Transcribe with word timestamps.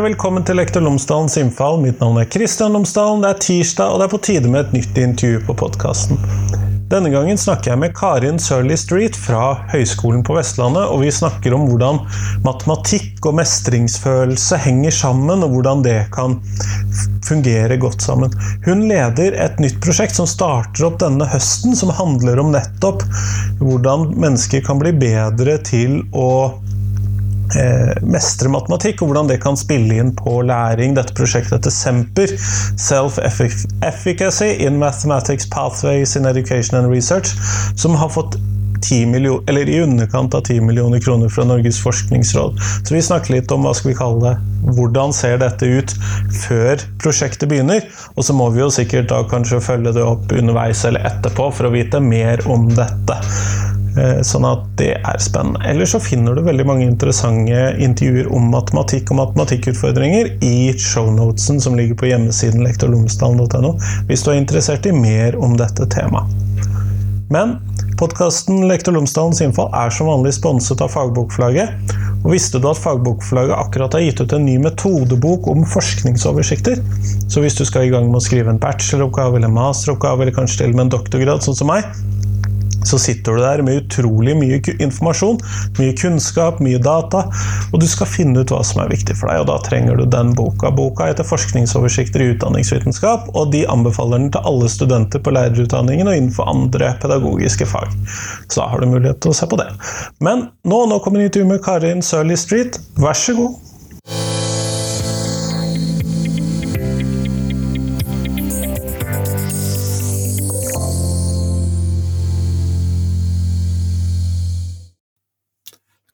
Velkommen 0.00 0.40
til 0.48 0.56
Lektor 0.56 0.80
Lomsdalens 0.80 1.34
innfall. 1.36 1.76
Mitt 1.82 1.98
navn 2.00 2.16
er 2.22 2.28
Kristian 2.32 2.72
Lomsdalen. 2.72 3.20
Det 3.20 3.34
er 3.34 3.40
tirsdag, 3.44 3.90
og 3.92 4.00
det 4.00 4.06
er 4.06 4.12
på 4.14 4.20
tide 4.24 4.48
med 4.48 4.62
et 4.62 4.76
nytt 4.78 4.96
intervju 4.96 5.42
på 5.44 5.56
podkasten. 5.60 6.16
Denne 6.88 7.10
gangen 7.12 7.36
snakker 7.38 7.74
jeg 7.74 7.80
med 7.82 7.92
Karin 7.98 8.40
Sørli 8.40 8.78
Street 8.80 9.18
fra 9.18 9.58
Høgskolen 9.70 10.22
på 10.24 10.38
Vestlandet, 10.38 10.88
og 10.88 11.04
vi 11.04 11.12
snakker 11.12 11.52
om 11.54 11.66
hvordan 11.68 12.00
matematikk 12.46 13.28
og 13.28 13.36
mestringsfølelse 13.42 14.62
henger 14.64 14.96
sammen, 15.02 15.44
og 15.44 15.52
hvordan 15.58 15.84
det 15.84 15.98
kan 16.16 16.38
fungere 17.28 17.76
godt 17.84 18.00
sammen. 18.00 18.32
Hun 18.64 18.88
leder 18.88 19.36
et 19.36 19.60
nytt 19.60 19.82
prosjekt 19.84 20.16
som 20.16 20.26
starter 20.30 20.88
opp 20.88 20.96
denne 21.04 21.28
høsten, 21.28 21.76
som 21.76 21.92
handler 21.92 22.40
om 22.40 22.56
nettopp 22.56 23.04
hvordan 23.60 24.14
mennesker 24.16 24.64
kan 24.64 24.80
bli 24.80 24.96
bedre 24.96 25.60
til 25.68 26.00
å 26.16 26.30
mestre 28.06 28.50
matematikk, 28.52 29.02
og 29.02 29.10
hvordan 29.10 29.30
det 29.30 29.40
kan 29.42 29.58
spille 29.58 29.98
inn 30.00 30.14
på 30.16 30.40
læring. 30.46 30.94
Dette 30.98 31.16
prosjektet 31.16 31.58
heter 31.58 31.74
Semper, 31.74 32.36
Self-Efficacy 32.80 34.52
in 34.66 34.78
Mathematics 34.82 35.48
Pathways 35.50 36.16
in 36.16 36.28
Education 36.30 36.78
and 36.78 36.92
Research, 36.92 37.34
som 37.76 37.98
har 37.98 38.12
fått 38.12 38.38
10 38.80 39.06
millioner, 39.06 39.42
eller 39.48 39.68
i 39.68 39.80
underkant 39.80 40.34
av 40.34 40.40
10 40.40 40.60
millioner 40.60 41.00
kroner 41.00 41.28
fra 41.28 41.44
Norges 41.44 41.80
forskningsråd. 41.82 42.60
Så 42.84 42.94
vi 42.94 43.02
snakker 43.02 43.34
litt 43.34 43.52
om 43.52 43.64
hva 43.66 43.74
skal 43.76 43.92
vi 43.92 43.98
kalle 43.98 44.22
det, 44.24 44.34
hvordan 44.76 45.14
ser 45.16 45.40
dette 45.42 45.66
ut 45.66 45.94
før 46.46 46.84
prosjektet 47.02 47.50
begynner. 47.50 47.84
Og 48.16 48.24
så 48.26 48.36
må 48.36 48.50
vi 48.54 48.62
jo 48.64 48.70
sikkert 48.72 49.10
da 49.12 49.22
kanskje 49.28 49.62
følge 49.64 49.94
det 49.96 50.06
opp 50.06 50.32
underveis 50.32 50.84
eller 50.88 51.06
etterpå 51.12 51.50
for 51.56 51.68
å 51.68 51.74
vite 51.74 52.00
mer 52.04 52.44
om 52.50 52.68
dette. 52.72 53.20
Eh, 53.98 54.20
sånn 54.26 54.46
at 54.46 54.66
det 54.78 54.92
er 54.98 55.22
spennende. 55.22 55.62
Ellers 55.66 55.94
så 55.96 56.00
finner 56.02 56.36
du 56.36 56.44
veldig 56.46 56.66
mange 56.68 56.86
interessante 56.86 57.62
intervjuer 57.82 58.28
om 58.34 58.46
matematikk 58.52 59.10
og 59.10 59.18
matematikkutfordringer 59.24 60.30
i 60.46 60.70
shownotesen 60.78 61.58
som 61.62 61.78
ligger 61.78 61.98
på 61.98 62.10
hjemmesiden 62.12 62.62
lektorlomsdalen.no, 62.66 63.74
hvis 64.06 64.22
du 64.22 64.30
er 64.30 64.38
interessert 64.38 64.86
i 64.86 64.94
mer 64.94 65.38
om 65.42 65.58
dette 65.58 65.88
temaet. 65.90 66.30
Men 67.30 67.58
podkasten 67.98 68.64
Lektor 68.66 68.94
Lomsdalens 68.96 69.42
innfall 69.44 69.68
er 69.76 69.92
som 69.94 70.08
vanlig 70.10 70.32
sponset 70.38 70.80
av 70.82 70.90
Fagbokflagget. 70.90 71.92
Og 72.24 72.32
visste 72.34 72.58
du 72.58 72.66
at 72.66 72.78
Fagbokflagget 72.78 73.54
akkurat 73.54 73.94
har 73.94 74.02
gitt 74.02 74.22
ut 74.22 74.34
en 74.34 74.46
ny 74.48 74.56
metodebok 74.62 75.46
om 75.50 75.62
forskningsoversikter? 75.66 76.82
Så 77.30 77.42
hvis 77.42 77.58
du 77.58 77.62
skal 77.68 77.86
i 77.86 77.92
gang 77.92 78.08
med 78.10 78.18
å 78.18 78.24
skrive 78.24 78.50
en 78.50 78.58
bacheloroppgave 78.60 79.38
eller 79.38 79.54
masteroppgave, 79.54 80.26
eller 80.26 80.36
kanskje 80.36 80.64
til 80.64 80.74
og 80.74 80.80
med 80.80 80.88
en 80.88 80.94
doktorgrad, 80.96 81.46
sånn 81.46 81.60
som 81.62 81.70
meg, 81.70 81.86
så 82.86 82.98
sitter 82.98 83.36
du 83.36 83.42
der 83.42 83.62
med 83.66 83.82
utrolig 83.82 84.36
mye 84.38 84.60
informasjon, 84.78 85.40
mye 85.78 85.94
kunnskap, 85.98 86.60
mye 86.64 86.80
data, 86.82 87.24
og 87.70 87.80
du 87.82 87.86
skal 87.90 88.08
finne 88.10 88.42
ut 88.42 88.52
hva 88.52 88.62
som 88.66 88.82
er 88.84 88.92
viktig 88.92 89.16
for 89.18 89.30
deg, 89.30 89.42
og 89.42 89.50
da 89.50 89.58
trenger 89.66 90.00
du 90.00 90.06
den 90.10 90.34
boka. 90.38 90.72
Boka 90.74 91.10
heter 91.10 91.26
'Forskningsoversikter 91.26 92.24
i 92.24 92.30
utdanningsvitenskap', 92.34 93.30
og 93.34 93.52
de 93.52 93.66
anbefaler 93.68 94.18
den 94.18 94.30
til 94.30 94.44
alle 94.44 94.68
studenter 94.68 95.18
på 95.18 95.34
lærerutdanningen 95.36 96.08
og 96.08 96.16
innenfor 96.16 96.48
andre 96.50 96.94
pedagogiske 97.00 97.66
fag. 97.66 97.88
Så 98.48 98.60
da 98.60 98.68
har 98.68 98.80
du 98.80 98.86
mulighet 98.86 99.20
til 99.20 99.30
å 99.30 99.34
se 99.36 99.46
på 99.46 99.58
det. 99.60 99.68
Men 100.20 100.48
nå, 100.64 100.86
nå 100.86 101.00
kommer 101.04 101.20
intervjuet 101.24 101.52
med 101.54 101.64
Karin 101.64 102.02
Sørli 102.02 102.36
Street, 102.36 102.80
vær 102.98 103.16
så 103.18 103.36
god. 103.36 103.69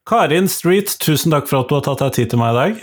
Karin 0.07 0.47
Street, 0.49 0.93
tusen 1.03 1.35
takk 1.35 1.49
for 1.51 1.65
at 1.65 1.71
du 1.71 1.77
har 1.79 1.85
tatt 1.87 2.05
deg 2.05 2.15
tid 2.15 2.33
til 2.33 2.41
meg 2.41 2.55
i 2.55 2.59
dag. 2.61 2.83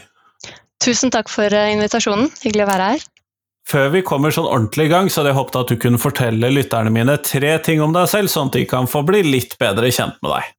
Tusen 0.83 1.13
takk 1.13 1.31
for 1.31 1.47
eh, 1.55 1.71
invitasjonen. 1.71 2.27
Hyggelig 2.43 2.65
å 2.65 2.71
være 2.73 2.87
her. 2.93 3.05
Før 3.69 3.93
vi 3.93 4.01
kommer 4.03 4.33
sånn 4.35 4.49
ordentlig 4.49 4.89
i 4.89 4.91
gang, 4.91 5.07
så 5.07 5.21
hadde 5.21 5.31
jeg 5.31 5.37
håpet 5.37 5.59
at 5.61 5.69
du 5.71 5.77
kunne 5.79 6.01
fortelle 6.01 6.49
lytterne 6.51 6.91
mine 6.91 7.15
tre 7.23 7.53
ting 7.63 7.79
om 7.83 7.95
deg 7.95 8.09
selv, 8.11 8.31
sånn 8.33 8.51
at 8.51 8.57
de 8.57 8.65
kan 8.67 8.89
få 8.91 9.05
bli 9.07 9.21
litt 9.23 9.55
bedre 9.61 9.87
kjent 9.87 10.19
med 10.19 10.35
deg. 10.35 10.51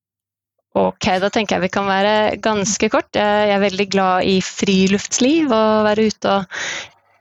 Ok, 0.81 1.07
da 1.23 1.29
tenker 1.31 1.59
jeg 1.59 1.67
vi 1.69 1.75
kan 1.77 1.87
være 1.87 2.15
ganske 2.43 2.89
kort. 2.91 3.13
Jeg 3.15 3.53
er 3.53 3.61
veldig 3.63 3.87
glad 3.93 4.27
i 4.27 4.41
friluftsliv 4.43 5.53
og 5.53 5.85
være 5.87 6.09
ute 6.09 6.33
og 6.33 6.57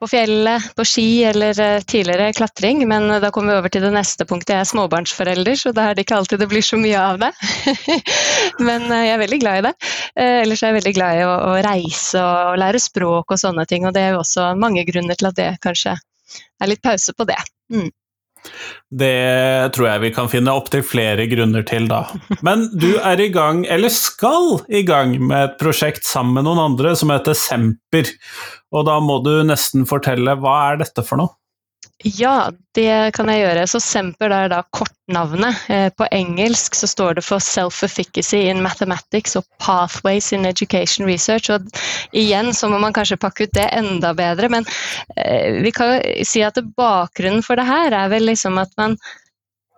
på 0.03 0.09
fjellet, 0.11 0.65
på 0.75 0.83
ski 0.87 1.07
eller 1.29 1.59
eh, 1.63 1.81
tidligere 1.87 2.33
klatring. 2.35 2.83
Men 2.89 3.07
da 3.23 3.31
kommer 3.31 3.53
vi 3.53 3.61
over 3.61 3.71
til 3.71 3.85
det 3.85 3.93
neste 3.95 4.27
punktet. 4.27 4.55
Jeg 4.57 4.65
er 4.65 4.71
småbarnsforelder, 4.71 5.55
så 5.59 5.71
da 5.75 5.89
er 5.89 5.95
det 5.95 6.03
ikke 6.05 6.17
alltid 6.19 6.43
det 6.43 6.49
blir 6.51 6.65
så 6.65 6.79
mye 6.81 6.99
av 6.99 7.21
det. 7.21 7.31
men 8.67 8.89
eh, 8.89 9.05
jeg 9.07 9.15
er 9.15 9.23
veldig 9.23 9.39
glad 9.43 9.61
i 9.61 9.65
det. 9.69 9.73
Eh, 10.19 10.37
ellers 10.43 10.63
er 10.63 10.73
jeg 10.73 10.79
veldig 10.81 10.95
glad 10.99 11.21
i 11.21 11.25
å 11.27 11.57
reise 11.63 12.23
og 12.23 12.59
lære 12.59 12.83
språk 12.83 13.35
og 13.35 13.39
sånne 13.45 13.67
ting. 13.69 13.87
Og 13.87 13.95
det 13.95 14.03
er 14.03 14.15
jo 14.15 14.23
også 14.25 14.51
mange 14.59 14.83
grunner 14.89 15.19
til 15.19 15.31
at 15.31 15.39
det 15.39 15.49
kanskje 15.63 15.95
er 15.95 16.71
litt 16.71 16.83
pause 16.83 17.15
på 17.15 17.27
det. 17.29 17.39
Mm. 17.71 17.91
Det 18.93 19.73
tror 19.75 19.87
jeg 19.89 20.03
vi 20.03 20.11
kan 20.15 20.29
finne 20.31 20.53
opptil 20.53 20.83
flere 20.85 21.25
grunner 21.31 21.65
til, 21.67 21.87
da. 21.89 22.03
Men 22.45 22.67
du 22.77 22.91
er 22.99 23.21
i 23.21 23.29
gang, 23.33 23.63
eller 23.65 23.93
skal 23.93 24.59
i 24.69 24.83
gang, 24.87 25.15
med 25.21 25.49
et 25.49 25.55
prosjekt 25.61 26.05
sammen 26.07 26.37
med 26.37 26.47
noen 26.47 26.61
andre 26.69 26.93
som 26.99 27.13
heter 27.13 27.37
Semper. 27.37 28.11
Og 28.73 28.85
da 28.89 28.99
må 29.03 29.19
du 29.25 29.35
nesten 29.47 29.87
fortelle, 29.89 30.37
hva 30.41 30.57
er 30.71 30.83
dette 30.83 31.05
for 31.07 31.21
noe? 31.21 31.35
Ja, 32.01 32.51
det 32.75 33.13
kan 33.15 33.29
jeg 33.31 33.43
gjøre. 33.45 33.63
Så 33.69 33.79
Semper 33.79 34.33
er 34.33 34.49
da 34.51 34.59
kortnavnet. 34.75 35.59
Eh, 35.71 35.87
på 35.95 36.07
engelsk 36.11 36.75
så 36.75 36.89
står 36.89 37.19
det 37.19 37.23
for 37.23 37.43
Self-efficacy 37.43 38.41
in 38.49 38.59
Mathematics 38.65 39.37
og 39.39 39.45
Pathways 39.63 40.33
in 40.35 40.45
Education 40.49 41.07
Research. 41.07 41.51
Og 41.53 41.69
igjen 42.11 42.51
så 42.53 42.67
må 42.67 42.81
man 42.83 42.95
kanskje 42.95 43.19
pakke 43.21 43.47
ut 43.47 43.55
det 43.55 43.69
enda 43.77 44.11
bedre, 44.17 44.51
men 44.51 44.67
eh, 45.15 45.61
vi 45.63 45.71
kan 45.75 46.01
si 46.27 46.43
at 46.43 46.59
bakgrunnen 46.75 47.45
for 47.45 47.59
det 47.59 47.69
her 47.69 47.95
er 47.95 48.11
vel 48.11 48.27
liksom 48.33 48.59
at 48.59 48.73
man 48.79 48.97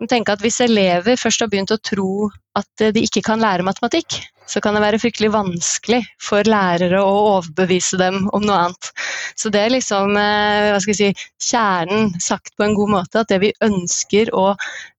tenker 0.04 0.36
at 0.36 0.42
hvis 0.44 0.60
elever 0.60 1.16
først 1.16 1.40
har 1.40 1.48
begynt 1.48 1.72
å 1.72 1.80
tro 1.80 2.28
at 2.58 2.84
de 2.92 3.04
ikke 3.06 3.22
kan 3.24 3.40
lære 3.40 3.64
matematikk, 3.64 4.18
så 4.46 4.60
kan 4.62 4.76
det 4.76 4.82
være 4.84 5.00
fryktelig 5.02 5.32
vanskelig 5.34 6.02
for 6.22 6.46
lærere 6.46 7.00
å 7.02 7.14
overbevise 7.36 7.98
dem 8.00 8.26
om 8.36 8.44
noe 8.46 8.66
annet. 8.66 8.90
Så 9.38 9.50
det 9.52 9.64
er 9.64 9.74
liksom 9.74 10.14
eh, 10.20 10.70
hva 10.70 10.80
skal 10.82 10.94
jeg 10.94 11.00
si, 11.16 11.28
kjernen 11.50 12.12
sagt 12.22 12.54
på 12.56 12.66
en 12.66 12.76
god 12.78 12.92
måte, 12.98 13.22
at 13.22 13.32
det 13.32 13.40
vi 13.42 13.54
ønsker 13.64 14.30
å 14.36 14.52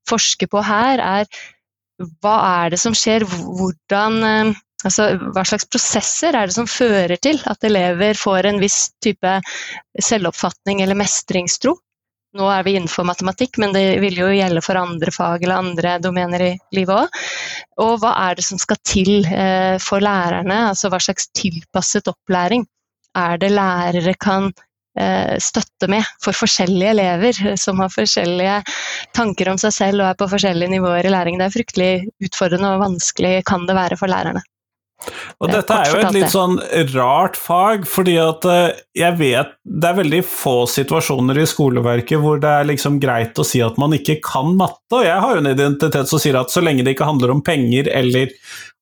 forske 0.09 0.49
på 0.51 0.63
her, 0.65 1.03
er 1.03 1.29
hva 2.21 2.37
er 2.63 2.73
det 2.73 2.81
som 2.81 2.95
skjer, 2.97 3.25
hvordan 3.27 4.23
eh, 4.23 4.55
Altså, 4.85 5.07
hva 5.33 5.41
slags 5.41 5.65
prosesser 5.73 6.35
er 6.37 6.45
det 6.45 6.53
som 6.53 6.67
fører 6.69 7.17
til 7.17 7.39
at 7.49 7.65
elever 7.65 8.13
får 8.13 8.45
en 8.45 8.59
viss 8.61 8.91
type 9.01 9.31
selvoppfatning 10.05 10.83
eller 10.85 10.99
mestringstro? 10.99 11.73
Nå 12.37 12.47
er 12.53 12.65
vi 12.67 12.75
innenfor 12.77 13.07
matematikk, 13.07 13.57
men 13.61 13.73
det 13.73 13.83
vil 14.03 14.17
jo 14.19 14.29
gjelde 14.29 14.61
for 14.65 14.77
andre 14.77 15.13
fag 15.13 15.43
eller 15.43 15.63
andre 15.63 15.97
domener 16.03 16.43
i 16.45 16.53
livet 16.75 16.93
òg. 16.93 17.21
Og 17.83 17.95
hva 18.03 18.13
er 18.27 18.37
det 18.37 18.45
som 18.45 18.61
skal 18.61 18.79
til 18.85 19.25
eh, 19.25 19.77
for 19.81 20.03
lærerne, 20.03 20.67
altså 20.71 20.91
hva 20.93 21.01
slags 21.01 21.31
tilpasset 21.37 22.09
opplæring 22.11 22.67
er 23.17 23.39
det 23.41 23.49
lærere 23.53 24.13
kan 24.21 24.51
eh, 24.99 25.37
støtte 25.41 25.89
med 25.89 26.05
for 26.23 26.37
forskjellige 26.37 26.93
elever 26.93 27.57
som 27.57 27.81
har 27.81 27.93
forskjellige 27.93 28.59
tanker 29.17 29.49
om 29.51 29.57
seg 29.61 29.73
selv 29.73 30.03
og 30.03 30.11
er 30.11 30.19
på 30.19 30.29
forskjellige 30.35 30.75
nivåer 30.75 31.09
i 31.09 31.13
læring. 31.13 31.39
Det 31.39 31.47
er 31.47 31.57
fryktelig 31.57 31.91
utfordrende 32.29 32.75
og 32.75 32.85
vanskelig 32.85 33.39
kan 33.49 33.65
det 33.69 33.77
være 33.77 33.97
for 33.99 34.13
lærerne. 34.13 34.45
Og 35.37 35.51
dette 35.51 35.75
er 35.75 35.91
jo 35.91 35.99
et 36.01 36.15
litt 36.15 36.31
sånn 36.33 36.57
rart 36.95 37.37
fag, 37.39 37.85
fordi 37.87 38.15
at 38.19 38.47
eh, 38.49 38.79
jeg 38.97 39.17
vet 39.19 39.53
det 39.61 39.91
er 39.91 39.99
veldig 39.99 40.21
få 40.25 40.55
situasjoner 40.71 41.37
i 41.43 41.47
skoleverket 41.47 42.21
hvor 42.23 42.41
det 42.41 42.49
er 42.49 42.69
liksom 42.71 42.97
greit 43.03 43.37
å 43.37 43.45
si 43.47 43.61
at 43.63 43.77
man 43.81 43.93
ikke 43.95 44.17
kan 44.25 44.55
matte, 44.57 44.97
og 44.97 45.05
jeg 45.05 45.21
har 45.23 45.35
jo 45.35 45.43
en 45.43 45.51
identitet 45.53 46.09
som 46.09 46.21
sier 46.23 46.39
at 46.39 46.53
så 46.53 46.63
lenge 46.65 46.85
det 46.85 46.97
ikke 46.97 47.09
handler 47.09 47.35
om 47.35 47.43
penger 47.45 47.91
eller 47.93 48.33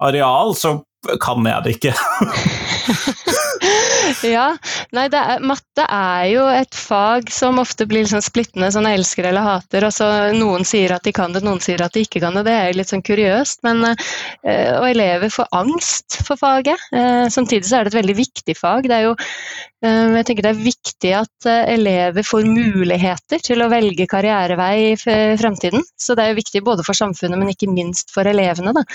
areal, 0.08 0.56
så 0.58 0.78
kan 1.22 1.46
jeg 1.46 1.66
det 1.66 1.76
ikke. 1.78 1.94
ja. 4.36 4.46
Nei, 4.96 5.06
er, 5.10 5.42
matte 5.46 5.86
er 5.86 6.28
jo 6.32 6.46
et 6.52 6.78
fag 6.78 7.30
som 7.34 7.60
ofte 7.62 7.88
blir 7.90 8.06
liksom 8.06 8.24
splittende, 8.24 8.72
sånn 8.74 8.88
elsker 8.90 9.30
eller 9.30 9.46
hater. 9.46 9.86
Altså, 9.88 10.08
noen 10.36 10.66
sier 10.68 10.96
at 10.96 11.06
de 11.08 11.14
kan 11.16 11.36
det, 11.36 11.44
noen 11.46 11.62
sier 11.64 11.82
at 11.86 11.96
de 11.96 12.06
ikke 12.06 12.22
kan 12.24 12.38
det. 12.38 12.46
Det 12.48 12.56
er 12.56 12.78
litt 12.78 12.92
sånn 12.92 13.06
kuriøst. 13.06 13.64
Men, 13.68 13.84
øh, 13.92 14.72
og 14.80 14.88
elever 14.90 15.34
får 15.34 15.50
angst 15.56 16.20
for 16.26 16.40
faget. 16.40 16.82
Uh, 16.94 17.26
samtidig 17.32 17.68
så 17.70 17.80
er 17.80 17.86
det 17.86 17.94
et 17.94 18.02
veldig 18.02 18.18
viktig 18.20 18.58
fag. 18.58 18.90
Det 18.90 18.98
er 18.98 19.08
jo 19.08 19.16
øh, 19.16 20.16
jeg 20.20 20.28
tenker 20.28 20.48
det 20.48 20.54
er 20.54 20.66
viktig 20.66 21.14
at 21.18 21.50
elever 21.76 22.26
får 22.26 22.48
muligheter 22.50 23.44
til 23.44 23.62
å 23.62 23.70
velge 23.72 24.08
karrierevei 24.10 24.74
i 24.92 24.96
fremtiden. 25.40 25.84
Så 26.02 26.16
det 26.18 26.26
er 26.26 26.34
jo 26.34 26.42
viktig 26.42 26.64
både 26.66 26.86
for 26.88 26.98
samfunnet, 26.98 27.40
men 27.42 27.54
ikke 27.54 27.72
minst 27.72 28.14
for 28.14 28.28
elevene. 28.30 28.74
Da. 28.76 28.86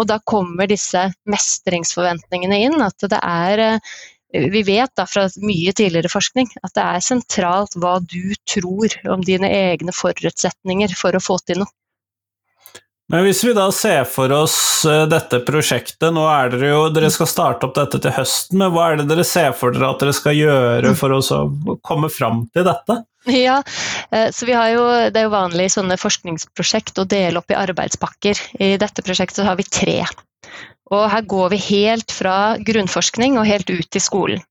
Og 0.00 0.08
da 0.10 0.18
kommer 0.26 0.70
disse 0.70 1.08
mestringsforventningene 1.30 2.62
inn. 2.66 2.80
At 2.82 3.10
det 3.10 3.20
er 3.22 3.80
vi 4.32 4.62
vet 4.64 4.92
da 4.96 5.06
fra 5.08 5.26
mye 5.44 5.74
tidligere 5.76 6.10
forskning 6.12 6.48
at 6.62 6.74
det 6.76 6.84
er 6.84 7.04
sentralt 7.04 7.76
hva 7.76 7.98
du 8.00 8.34
tror 8.48 8.96
om 9.12 9.24
dine 9.24 9.50
egne 9.52 9.94
forutsetninger 9.96 10.96
for 10.98 11.16
å 11.16 11.22
få 11.22 11.38
til 11.46 11.62
noe. 11.62 11.72
Men 13.12 13.26
hvis 13.26 13.42
vi 13.44 13.52
da 13.52 13.66
ser 13.74 14.06
for 14.08 14.32
oss 14.32 14.56
eh, 14.88 15.04
dette 15.10 15.42
prosjektet, 15.44 16.06
nå 16.14 16.22
er 16.32 16.52
dere 16.54 16.70
jo 16.70 16.82
Dere 16.94 17.10
skal 17.12 17.28
starte 17.28 17.68
opp 17.68 17.74
dette 17.76 18.00
til 18.00 18.14
høsten, 18.16 18.56
men 18.62 18.72
hva 18.72 18.86
er 18.88 19.02
det 19.02 19.08
dere 19.10 19.26
ser 19.28 19.52
for 19.58 19.74
dere 19.74 19.90
at 19.92 20.00
dere 20.00 20.14
skal 20.16 20.38
gjøre 20.38 20.94
for 20.96 21.18
å 21.18 21.42
komme 21.84 22.08
fram 22.12 22.46
til 22.54 22.64
dette? 22.68 23.02
Ja, 23.28 23.58
eh, 24.10 24.30
så 24.32 24.48
vi 24.48 24.56
har 24.56 24.70
jo, 24.72 24.86
Det 25.12 25.20
er 25.20 25.28
jo 25.28 25.34
vanlig 25.34 25.68
i 25.68 25.74
sånne 25.76 25.98
forskningsprosjekt 26.00 26.98
å 26.98 27.08
dele 27.08 27.42
opp 27.42 27.52
i 27.52 27.58
arbeidspakker. 27.58 28.40
I 28.64 28.76
dette 28.80 29.04
prosjektet 29.04 29.44
har 29.44 29.60
vi 29.60 29.68
tre. 29.68 29.98
Og 30.92 31.08
her 31.08 31.24
går 31.24 31.52
vi 31.54 31.60
helt 31.70 32.12
fra 32.12 32.58
grunnforskning 32.60 33.38
og 33.40 33.48
helt 33.48 33.70
ut 33.72 33.96
i 33.96 34.02
skolen. 34.02 34.42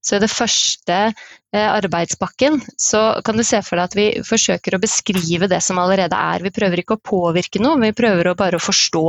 Så 0.00 0.16
i 0.16 0.22
det 0.22 0.30
første 0.32 0.96
eh, 1.10 1.68
arbeidspakken 1.68 2.56
så 2.80 3.20
kan 3.24 3.36
du 3.36 3.44
se 3.44 3.60
for 3.66 3.76
deg 3.76 3.90
at 3.90 3.96
vi 3.98 4.06
forsøker 4.24 4.76
å 4.76 4.80
beskrive 4.80 5.48
det 5.50 5.60
som 5.64 5.80
allerede 5.82 6.16
er. 6.16 6.44
Vi 6.46 6.54
prøver 6.56 6.80
ikke 6.80 6.96
å 6.96 7.04
påvirke 7.04 7.60
noe, 7.60 7.80
vi 7.82 7.92
prøver 7.96 8.30
å 8.30 8.38
bare 8.38 8.56
å 8.56 8.64
forstå. 8.64 9.04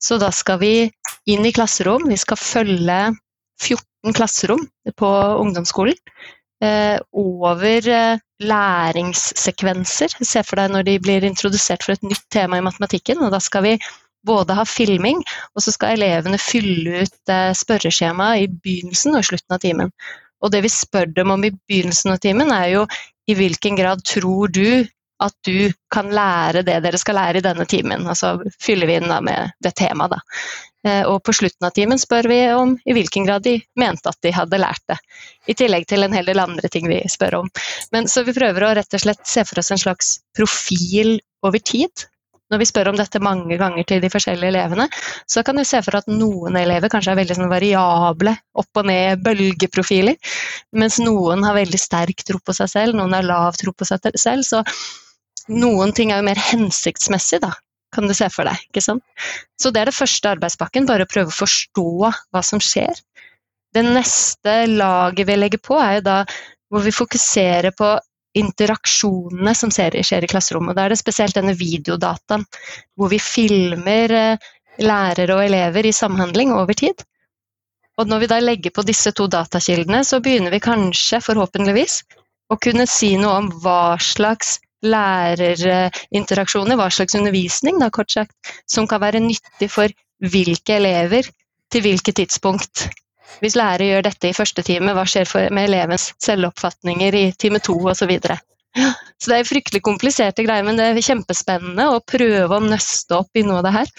Så 0.00 0.16
da 0.22 0.30
skal 0.32 0.62
vi 0.62 0.72
inn 1.28 1.44
i 1.44 1.52
klasserom. 1.52 2.08
Vi 2.08 2.16
skal 2.16 2.40
følge 2.40 2.98
14 3.60 4.16
klasserom 4.16 4.64
på 4.96 5.12
ungdomsskolen. 5.42 5.98
Eh, 6.64 6.96
over 7.14 7.88
eh, 7.92 8.18
læringssekvenser. 8.42 10.16
Se 10.24 10.42
for 10.46 10.58
deg 10.58 10.72
når 10.72 10.88
de 10.88 10.98
blir 11.02 11.26
introdusert 11.26 11.84
for 11.84 11.94
et 11.94 12.06
nytt 12.06 12.24
tema 12.34 12.58
i 12.58 12.64
matematikken. 12.64 13.20
og 13.22 13.34
Da 13.34 13.42
skal 13.42 13.66
vi 13.66 13.74
både 14.28 14.56
ha 14.58 14.64
filming, 14.68 15.22
og 15.56 15.64
så 15.64 15.74
skal 15.74 15.96
elevene 15.96 16.40
fylle 16.40 17.02
ut 17.02 17.14
spørreskjemaet 17.16 17.56
spørreskjema 17.62 18.28
i 18.42 18.48
begynnelsen 18.52 19.18
og 19.18 19.26
slutten 19.26 19.56
av 19.56 19.62
timen. 19.64 19.92
Og 20.44 20.52
det 20.54 20.62
vi 20.64 20.70
spør 20.70 21.10
dem 21.16 21.32
om 21.34 21.44
i 21.44 21.52
begynnelsen 21.54 22.14
av 22.14 22.22
timen, 22.22 22.52
er 22.54 22.68
jo 22.76 22.86
i 23.28 23.36
hvilken 23.36 23.76
grad 23.78 24.04
tror 24.06 24.52
du 24.54 24.86
at 25.18 25.34
du 25.46 25.72
kan 25.90 26.10
lære 26.14 26.62
det 26.62 26.76
dere 26.84 26.98
skal 27.00 27.18
lære 27.18 27.40
i 27.40 27.44
denne 27.44 27.66
timen. 27.66 28.06
Altså 28.06 28.36
fyller 28.62 28.86
vi 28.86 28.98
inn 29.00 29.10
med 29.26 29.54
det 29.64 29.74
temaet, 29.78 30.14
da. 30.14 30.20
Eh, 30.86 31.02
og 31.10 31.24
på 31.26 31.34
slutten 31.34 31.66
av 31.66 31.74
timen 31.74 31.98
spør 31.98 32.28
vi 32.30 32.38
om 32.54 32.76
i 32.86 32.94
hvilken 32.94 33.26
grad 33.26 33.42
de 33.42 33.56
mente 33.80 34.10
at 34.10 34.20
de 34.22 34.32
hadde 34.34 34.60
lært 34.62 34.84
det. 34.90 34.98
I 35.50 35.56
tillegg 35.58 35.88
til 35.90 36.06
en 36.06 36.14
hel 36.14 36.28
del 36.30 36.42
andre 36.42 36.70
ting 36.70 36.86
vi 36.90 37.00
spør 37.10 37.40
om. 37.42 37.50
Men 37.92 38.06
Så 38.08 38.22
vi 38.28 38.36
prøver 38.36 38.64
å 38.64 38.74
rett 38.78 38.94
og 38.94 39.02
slett 39.02 39.26
se 39.26 39.44
for 39.48 39.58
oss 39.58 39.72
en 39.74 39.82
slags 39.82 40.18
profil 40.38 41.18
over 41.42 41.58
tid. 41.58 42.06
Når 42.48 42.62
vi 42.62 42.68
spør 42.70 42.88
om 42.92 42.96
dette 42.96 43.20
mange 43.20 43.58
ganger 43.60 43.84
til 43.88 44.00
de 44.00 44.10
forskjellige 44.12 44.52
elevene, 44.54 44.86
så 45.28 45.42
kan 45.44 45.58
du 45.58 45.64
se 45.68 45.82
for 45.84 45.98
at 46.00 46.08
noen 46.08 46.56
elever 46.56 46.88
kanskje 46.92 47.12
er 47.12 47.20
veldig 47.20 47.36
sånn 47.36 47.52
variable, 47.52 48.32
opp 48.56 48.80
og 48.80 48.88
ned 48.88 49.20
bølgeprofiler, 49.26 50.16
mens 50.80 50.96
noen 51.02 51.44
har 51.44 51.58
veldig 51.58 51.80
sterk 51.80 52.24
tro 52.24 52.40
på 52.40 52.56
seg 52.56 52.72
selv, 52.72 52.96
noen 52.96 53.16
har 53.18 53.28
lav 53.28 53.60
tro 53.60 53.74
på 53.76 53.88
seg 53.88 54.08
selv. 54.16 54.46
Så 54.48 54.64
noen 55.52 55.92
ting 55.96 56.12
er 56.12 56.22
jo 56.22 56.28
mer 56.30 56.40
hensiktsmessig, 56.50 57.42
da 57.44 57.52
kan 57.94 58.08
du 58.08 58.14
se 58.16 58.28
for 58.32 58.48
deg. 58.48 58.60
ikke 58.68 58.84
sant? 58.84 59.04
Så 59.60 59.72
det 59.72 59.82
er 59.82 59.90
det 59.90 59.96
første 59.96 60.32
arbeidspakken, 60.34 60.88
bare 60.88 61.06
å 61.06 61.10
prøve 61.10 61.32
å 61.32 61.38
forstå 61.38 61.88
hva 62.08 62.42
som 62.44 62.60
skjer. 62.60 63.00
Det 63.74 63.84
neste 63.84 64.60
laget 64.70 65.28
vi 65.28 65.36
legger 65.36 65.60
på, 65.64 65.76
er 65.80 65.98
jo 65.98 66.06
da 66.08 66.18
hvor 66.68 66.84
vi 66.84 66.92
fokuserer 66.92 67.72
på 67.76 67.94
interaksjonene 68.36 69.54
som 69.56 69.72
skjer 69.72 69.96
i 69.98 70.30
klasserommet. 70.30 70.76
Da 70.76 70.84
er 70.84 70.94
det 70.94 71.00
spesielt 71.00 71.36
denne 71.38 71.56
videodataen, 71.56 72.44
hvor 72.98 73.12
vi 73.12 73.20
filmer 73.22 74.14
eh, 74.14 74.48
lærere 74.84 75.36
og 75.36 75.44
elever 75.46 75.88
i 75.88 75.94
samhandling 75.94 76.52
over 76.54 76.76
tid. 76.76 77.02
Og 77.98 78.06
når 78.06 78.22
vi 78.22 78.30
da 78.30 78.38
legger 78.42 78.74
på 78.74 78.84
disse 78.86 79.10
to 79.16 79.26
datakildene, 79.26 80.04
så 80.06 80.20
begynner 80.22 80.54
vi 80.54 80.62
kanskje, 80.62 81.18
forhåpentligvis, 81.24 82.02
å 82.48 82.56
kunne 82.62 82.86
si 82.88 83.16
noe 83.18 83.40
om 83.42 83.48
hva 83.64 83.98
slags 84.00 84.58
lærerinteraksjoner, 84.86 86.78
hva 86.78 86.86
slags 86.94 87.16
undervisning 87.18 87.80
da, 87.82 87.90
kort 87.90 88.14
sagt, 88.14 88.54
som 88.70 88.86
kan 88.86 89.02
være 89.02 89.24
nyttig 89.24 89.70
for 89.72 89.90
hvilke 90.22 90.78
elever 90.78 91.26
til 91.72 91.84
hvilket 91.84 92.20
tidspunkt. 92.22 92.86
Hvis 93.42 93.56
lærer 93.58 93.84
gjør 93.86 94.06
dette 94.08 94.30
i 94.30 94.36
første 94.36 94.64
time, 94.66 94.94
hva 94.96 95.04
skjer 95.08 95.50
med 95.54 95.68
elevens 95.68 96.10
selvoppfatninger 96.24 97.14
i 97.14 97.24
time 97.38 97.60
to 97.64 97.76
osv. 97.90 98.14
Så, 98.18 98.36
så 99.20 99.30
det 99.30 99.38
er 99.38 99.48
fryktelig 99.48 99.82
kompliserte 99.86 100.44
greier, 100.46 100.66
men 100.66 100.80
det 100.80 100.90
er 100.90 101.00
kjempespennende 101.04 101.88
å 101.92 102.02
prøve 102.04 102.58
å 102.58 102.64
nøste 102.64 103.20
opp 103.20 103.38
i 103.38 103.46
noe 103.46 103.60
av 103.60 103.68
det 103.68 103.74
her. 103.78 103.94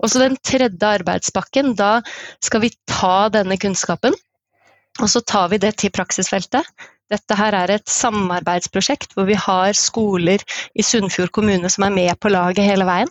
Og 0.00 0.08
så 0.08 0.22
den 0.22 0.38
tredje 0.46 0.94
arbeidspakken, 1.00 1.74
da 1.76 1.98
skal 2.44 2.64
vi 2.64 2.72
ta 2.88 3.28
denne 3.32 3.58
kunnskapen, 3.60 4.16
og 5.00 5.08
så 5.10 5.22
tar 5.24 5.50
vi 5.52 5.60
det 5.60 5.74
til 5.80 5.92
praksisfeltet. 5.94 6.66
Dette 7.10 7.34
her 7.34 7.56
er 7.58 7.72
et 7.74 7.90
samarbeidsprosjekt 7.90 9.16
hvor 9.16 9.26
vi 9.26 9.36
har 9.38 9.74
skoler 9.74 10.42
i 10.78 10.84
Sunnfjord 10.86 11.32
kommune 11.34 11.70
som 11.72 11.86
er 11.86 11.94
med 11.94 12.12
på 12.22 12.30
laget 12.30 12.68
hele 12.68 12.86
veien. 12.86 13.10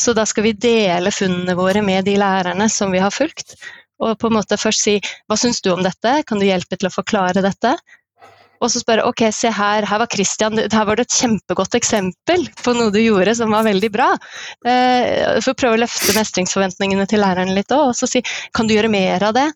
Så 0.00 0.14
da 0.16 0.24
skal 0.26 0.48
vi 0.48 0.56
dele 0.56 1.12
funnene 1.12 1.54
våre 1.58 1.82
med 1.84 2.06
de 2.08 2.16
lærerne 2.18 2.66
som 2.72 2.90
vi 2.90 3.02
har 3.02 3.12
fulgt. 3.14 3.54
Og 4.00 4.18
på 4.20 4.30
en 4.30 4.38
måte 4.38 4.58
først 4.60 4.84
si 4.86 4.98
hva 5.28 5.38
syns 5.38 5.60
du 5.64 5.72
om 5.74 5.82
dette, 5.84 6.20
kan 6.26 6.40
du 6.40 6.46
hjelpe 6.48 6.78
til 6.78 6.88
å 6.88 6.94
forklare 6.94 7.44
dette? 7.44 7.76
Og 8.60 8.68
så 8.68 8.82
spørre 8.82 9.06
ok, 9.08 9.22
se 9.32 9.48
her, 9.56 9.86
her 9.88 10.00
var 10.02 10.08
Christian, 10.12 10.58
her 10.60 10.86
var 10.88 10.98
det 10.98 11.06
et 11.06 11.16
kjempegodt 11.16 11.76
eksempel 11.78 12.44
på 12.60 12.74
noe 12.76 12.92
du 12.92 12.98
gjorde 13.00 13.32
som 13.38 13.52
var 13.54 13.64
veldig 13.64 13.88
bra. 13.92 14.10
Eh, 14.68 15.38
for 15.40 15.54
å 15.54 15.58
prøve 15.62 15.78
å 15.78 15.80
løfte 15.80 16.16
mestringsforventningene 16.16 17.06
til 17.08 17.24
læreren 17.24 17.54
litt 17.56 17.72
òg, 17.72 17.92
og 17.92 17.96
så 17.96 18.08
si 18.10 18.20
kan 18.56 18.68
du 18.68 18.76
gjøre 18.76 18.92
mer 18.92 19.24
av 19.30 19.36
det? 19.38 19.46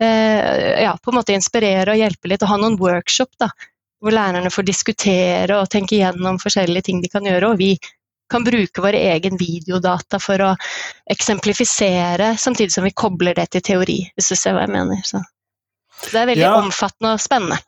Eh, 0.00 0.80
ja, 0.86 0.94
på 0.96 1.12
en 1.12 1.20
måte 1.20 1.36
inspirere 1.36 1.92
og 1.92 2.00
hjelpe 2.00 2.32
litt, 2.32 2.42
og 2.42 2.54
ha 2.54 2.58
noen 2.62 2.80
workshop 2.80 3.36
da, 3.42 3.50
hvor 4.00 4.16
lærerne 4.16 4.52
får 4.52 4.66
diskutere 4.70 5.60
og 5.60 5.68
tenke 5.72 5.98
igjennom 5.98 6.40
forskjellige 6.40 6.88
ting 6.88 7.04
de 7.04 7.12
kan 7.12 7.28
gjøre. 7.28 7.52
Og 7.52 7.60
vi 7.60 7.74
kan 8.30 8.44
bruke 8.46 8.82
vår 8.82 8.96
egen 8.98 9.36
videodata 9.40 10.20
for 10.22 10.40
å 10.42 10.54
eksemplifisere, 11.12 12.34
samtidig 12.40 12.72
som 12.74 12.86
vi 12.86 12.94
kobler 12.96 13.36
det 13.36 13.50
til 13.52 13.64
teori, 13.72 14.00
hvis 14.16 14.32
du 14.32 14.38
ser 14.38 14.56
hva 14.56 14.64
jeg 14.64 14.74
mener. 14.74 15.04
Så 15.04 15.20
det 16.10 16.20
er 16.20 16.30
veldig 16.32 16.46
ja. 16.46 16.56
omfattende 16.62 17.14
og 17.16 17.22
spennende. 17.22 17.60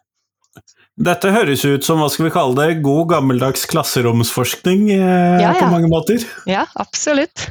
Dette 0.96 1.28
høres 1.28 1.60
ut 1.68 1.84
som 1.84 2.00
hva 2.00 2.08
skal 2.08 2.30
vi 2.30 2.32
kalle 2.32 2.56
det, 2.56 2.78
god 2.84 3.10
gammeldags 3.10 3.66
klasseromsforskning 3.68 4.86
eh, 4.94 5.42
ja, 5.42 5.50
ja. 5.50 5.58
på 5.60 5.68
mange 5.68 5.90
måter? 5.92 6.24
Ja, 6.48 6.64
absolutt. 6.80 7.50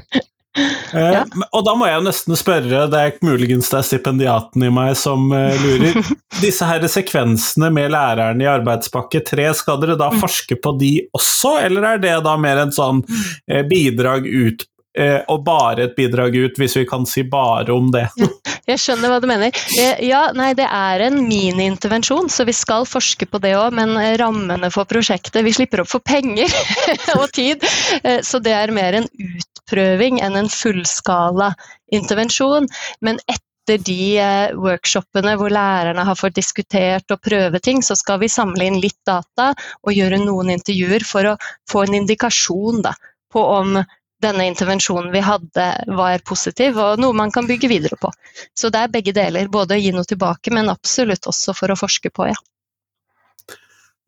Eh. 0.56 1.24
Og 1.52 1.66
da 1.68 1.74
må 1.75 1.88
jeg 1.90 2.04
nesten 2.06 2.38
spørre, 2.40 2.86
det 2.92 3.00
er 3.00 3.18
muligens 3.25 3.68
det 3.72 3.80
er 3.81 3.88
stipendiaten 3.89 4.63
i 4.63 4.72
meg 4.74 4.94
som 5.00 5.27
uh, 5.34 5.51
lurer. 5.60 5.98
Disse 6.44 6.68
her 6.68 6.86
sekvensene 6.91 7.72
med 7.74 7.91
læreren 7.96 8.44
i 8.44 8.48
arbeidspakke 8.50 9.24
3, 9.27 9.50
skal 9.60 9.82
dere 9.82 9.98
da 10.00 10.12
mm. 10.13 10.22
forske 10.24 10.60
på 10.62 10.75
de 10.80 10.94
også, 11.15 11.58
eller 11.65 11.89
er 11.89 12.01
det 12.06 12.15
da 12.25 12.38
mer 12.39 12.63
en 12.63 12.74
sånn 12.75 13.03
uh, 13.03 13.62
bidrag 13.68 14.30
ut 14.30 14.65
uh, 15.00 15.22
og 15.34 15.44
bare 15.48 15.89
et 15.89 15.98
bidrag 16.00 16.38
ut, 16.38 16.60
hvis 16.62 16.80
vi 16.80 16.88
kan 16.89 17.08
si 17.10 17.25
bare 17.27 17.75
om 17.75 17.91
det? 17.94 18.08
Jeg 18.65 18.81
skjønner 18.81 19.12
hva 19.12 19.19
du 19.22 19.27
mener. 19.29 19.55
Ja, 20.01 20.27
nei, 20.34 20.51
det 20.57 20.65
er 20.65 21.03
en 21.05 21.19
mini-intervensjon, 21.27 22.31
så 22.34 22.48
vi 22.48 22.55
skal 22.55 22.88
forske 22.89 23.27
på 23.29 23.41
det 23.43 23.53
òg, 23.60 23.75
men 23.77 23.93
rammene 24.19 24.72
for 24.74 24.89
prosjektet 24.89 25.45
Vi 25.45 25.53
slipper 25.53 25.84
opp 25.84 25.91
for 25.91 26.05
penger 26.05 26.50
og 27.19 27.27
tid, 27.36 27.65
så 28.25 28.41
det 28.41 28.55
er 28.57 28.74
mer 28.74 28.98
en 28.98 29.10
utprøving 29.65 30.22
enn 30.25 30.38
en 30.39 30.50
fullskala 30.51 31.53
intervensjon. 31.93 32.67
Men 33.05 33.19
etter 33.29 33.81
de 33.86 34.17
eh, 34.22 34.55
workshopene 34.62 35.36
hvor 35.39 35.50
lærerne 35.53 36.05
har 36.05 36.17
fått 36.19 36.38
diskutert 36.38 37.10
og 37.12 37.22
prøve 37.25 37.60
ting, 37.60 37.81
så 37.81 37.98
skal 37.98 38.19
vi 38.22 38.29
samle 38.29 38.65
inn 38.65 38.81
litt 38.81 39.00
data 39.07 39.53
og 39.84 39.93
gjøre 39.93 40.22
noen 40.22 40.53
intervjuer 40.53 41.05
for 41.05 41.31
å 41.31 41.38
få 41.72 41.86
en 41.86 42.01
indikasjon 42.01 42.84
da, 42.86 42.93
på 43.34 43.41
om 43.41 43.79
denne 44.25 44.48
intervensjonen 44.50 45.12
vi 45.13 45.22
hadde 45.24 45.67
var 45.98 46.25
positiv, 46.27 46.79
og 46.82 47.01
noe 47.01 47.15
man 47.17 47.34
kan 47.34 47.48
bygge 47.48 47.70
videre 47.72 48.00
på. 48.01 48.12
Så 48.58 48.74
det 48.74 48.82
er 48.82 48.94
begge 48.94 49.13
deler, 49.15 49.51
både 49.51 49.77
å 49.77 49.82
gi 49.82 49.94
noe 49.96 50.08
tilbake, 50.10 50.53
men 50.53 50.74
absolutt 50.74 51.29
også 51.29 51.55
for 51.58 51.72
å 51.72 51.79
forske 51.79 52.12
på, 52.12 52.32
ja. 52.34 52.39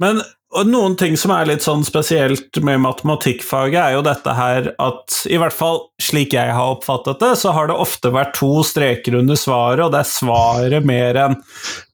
Men 0.02 0.22
noen 0.68 0.96
ting 0.96 1.18
som 1.20 1.34
er 1.36 1.48
litt 1.50 1.66
sånn 1.66 1.84
spesielt 1.86 2.60
med 2.64 2.80
matematikkfaget, 2.84 3.80
er 3.82 3.96
jo 3.98 4.04
dette 4.06 4.36
her 4.38 4.70
at 4.80 5.18
i 5.28 5.40
hvert 5.42 5.56
fall 5.56 5.82
slik 6.02 6.36
jeg 6.38 6.54
har 6.54 6.76
oppfattet 6.78 7.20
det, 7.24 7.34
så 7.42 7.52
har 7.56 7.70
det 7.70 7.78
ofte 7.78 8.12
vært 8.14 8.36
to 8.38 8.52
streker 8.66 9.18
under 9.20 9.40
svaret, 9.40 9.84
og 9.88 9.96
det 9.96 10.04
er 10.04 10.12
svaret 10.12 10.88
mer 10.88 11.20
en 11.26 11.40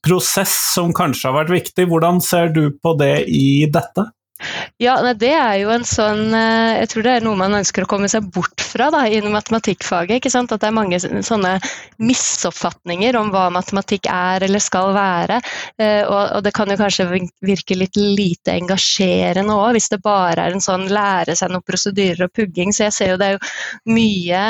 prosess 0.06 0.54
som 0.76 0.94
kanskje 0.96 1.32
har 1.32 1.40
vært 1.42 1.56
viktig. 1.56 1.88
Hvordan 1.90 2.22
ser 2.24 2.54
du 2.54 2.68
på 2.76 2.94
det 3.00 3.26
i 3.32 3.66
dette? 3.72 4.12
Ja, 4.82 4.96
Det 5.14 5.32
er 5.32 5.58
jo 5.62 5.72
en 5.74 5.86
sånn 5.88 6.34
eh, 6.36 6.80
Jeg 6.82 6.90
tror 6.92 7.06
det 7.06 7.14
er 7.16 7.26
noe 7.26 7.40
man 7.40 7.58
ønsker 7.60 7.86
å 7.86 7.90
komme 7.90 8.10
seg 8.12 8.28
bort 8.34 8.64
fra 8.64 8.90
da, 8.94 9.04
i 9.08 9.22
matematikkfaget. 9.22 10.18
ikke 10.18 10.32
sant? 10.34 10.52
At 10.52 10.64
det 10.64 10.70
er 10.70 10.76
mange 10.76 11.00
sånne 11.00 11.56
misoppfatninger 12.04 13.18
om 13.20 13.32
hva 13.34 13.48
matematikk 13.54 14.10
er 14.12 14.46
eller 14.48 14.64
skal 14.64 14.94
være. 14.96 15.40
Eh, 15.78 16.04
og, 16.08 16.42
det 16.44 16.54
kan 16.56 16.70
jo 16.72 16.80
kanskje 16.80 17.10
virke 17.46 17.78
litt 17.78 17.98
lite 18.00 18.58
engasjerende 18.58 19.56
òg, 19.56 19.74
hvis 19.78 19.92
det 19.94 20.02
bare 20.04 20.48
er 20.48 20.56
en 20.56 20.64
sånn 20.64 20.88
lære 20.92 21.36
seg 21.38 21.54
noen 21.54 21.66
prosedyrer 21.68 22.28
og 22.28 22.34
pugging. 22.36 22.74
Så 22.74 22.88
jeg 22.88 22.98
ser 22.98 23.14
jo 23.14 23.20
det 23.22 23.32
er 23.32 23.38
jo 23.38 23.94
mye 23.94 24.44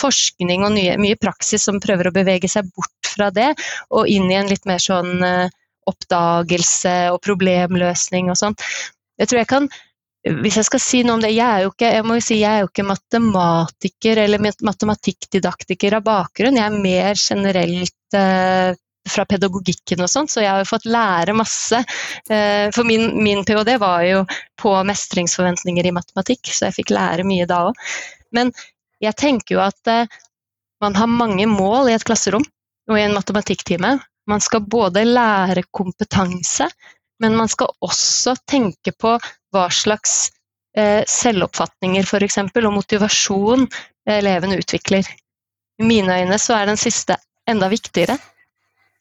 forskning 0.00 0.64
og 0.66 0.74
nye, 0.74 0.96
mye 1.00 1.18
praksis 1.20 1.66
som 1.68 1.82
prøver 1.82 2.08
å 2.08 2.14
bevege 2.14 2.50
seg 2.50 2.66
bort 2.74 3.10
fra 3.14 3.30
det, 3.34 3.52
og 3.94 4.10
inn 4.10 4.26
i 4.30 4.38
en 4.38 4.50
litt 4.50 4.66
mer 4.68 4.82
sånn 4.82 5.22
eh, 5.22 5.52
oppdagelse 5.90 6.96
og 7.12 7.20
problemløsning 7.24 8.32
og 8.32 8.40
sånn. 8.40 8.58
Jeg 9.20 9.30
tror 9.30 9.42
jeg 9.42 9.52
kan 9.52 9.68
hvis 10.24 10.56
jeg 10.56 10.64
skal 10.64 10.80
si 10.80 11.02
noe 11.04 11.18
om 11.18 11.20
det 11.20 11.34
Jeg 11.34 11.44
er 11.44 11.64
jo 11.66 11.72
ikke, 11.74 11.90
jeg 11.92 12.22
si, 12.24 12.38
jeg 12.40 12.48
er 12.48 12.62
jo 12.62 12.70
ikke 12.70 12.86
matematiker 12.88 14.20
eller 14.22 14.40
matematikkdidaktiker 14.40 15.98
av 15.98 16.06
bakgrunn. 16.06 16.56
Jeg 16.56 16.64
er 16.64 16.78
mer 16.80 17.18
generelt 17.20 18.16
eh, 18.16 18.70
fra 19.04 19.26
pedagogikken 19.28 20.00
og 20.00 20.08
sånn, 20.08 20.30
så 20.32 20.40
jeg 20.40 20.48
har 20.48 20.62
jo 20.62 20.70
fått 20.70 20.88
lære 20.88 21.36
masse. 21.36 21.82
Eh, 22.32 22.70
for 22.72 22.88
min, 22.88 23.10
min 23.20 23.44
ph.d. 23.44 23.76
var 23.82 24.06
jo 24.08 24.22
på 24.60 24.72
mestringsforventninger 24.88 25.90
i 25.90 25.92
matematikk, 25.92 26.48
så 26.48 26.70
jeg 26.70 26.78
fikk 26.80 26.94
lære 26.96 27.28
mye 27.28 27.48
da 27.50 27.66
òg. 27.68 27.84
Men 28.32 28.52
jeg 29.04 29.18
tenker 29.20 29.58
jo 29.58 29.62
at 29.66 29.92
eh, 29.92 30.08
man 30.80 30.96
har 30.96 31.10
mange 31.10 31.46
mål 31.52 31.92
i 31.92 31.98
et 31.98 32.06
klasserom 32.06 32.44
og 32.88 32.96
i 32.96 33.04
en 33.04 33.16
matematikktime. 33.16 33.98
Man 34.28 34.40
skal 34.40 34.64
både 34.72 35.04
lære 35.04 35.66
kompetanse, 35.68 36.70
men 37.24 37.38
man 37.40 37.48
skal 37.48 37.72
også 37.80 38.34
tenke 38.50 38.92
på 39.00 39.16
hva 39.54 39.64
slags 39.72 40.28
eh, 40.76 41.00
selvoppfatninger 41.08 42.04
eksempel, 42.26 42.66
og 42.68 42.76
motivasjon 42.76 43.64
eleven 44.10 44.52
utvikler. 44.58 45.08
I 45.80 45.88
mine 45.88 46.20
øyne 46.20 46.38
så 46.38 46.58
er 46.58 46.68
den 46.68 46.80
siste 46.80 47.16
enda 47.48 47.70
viktigere. 47.72 48.18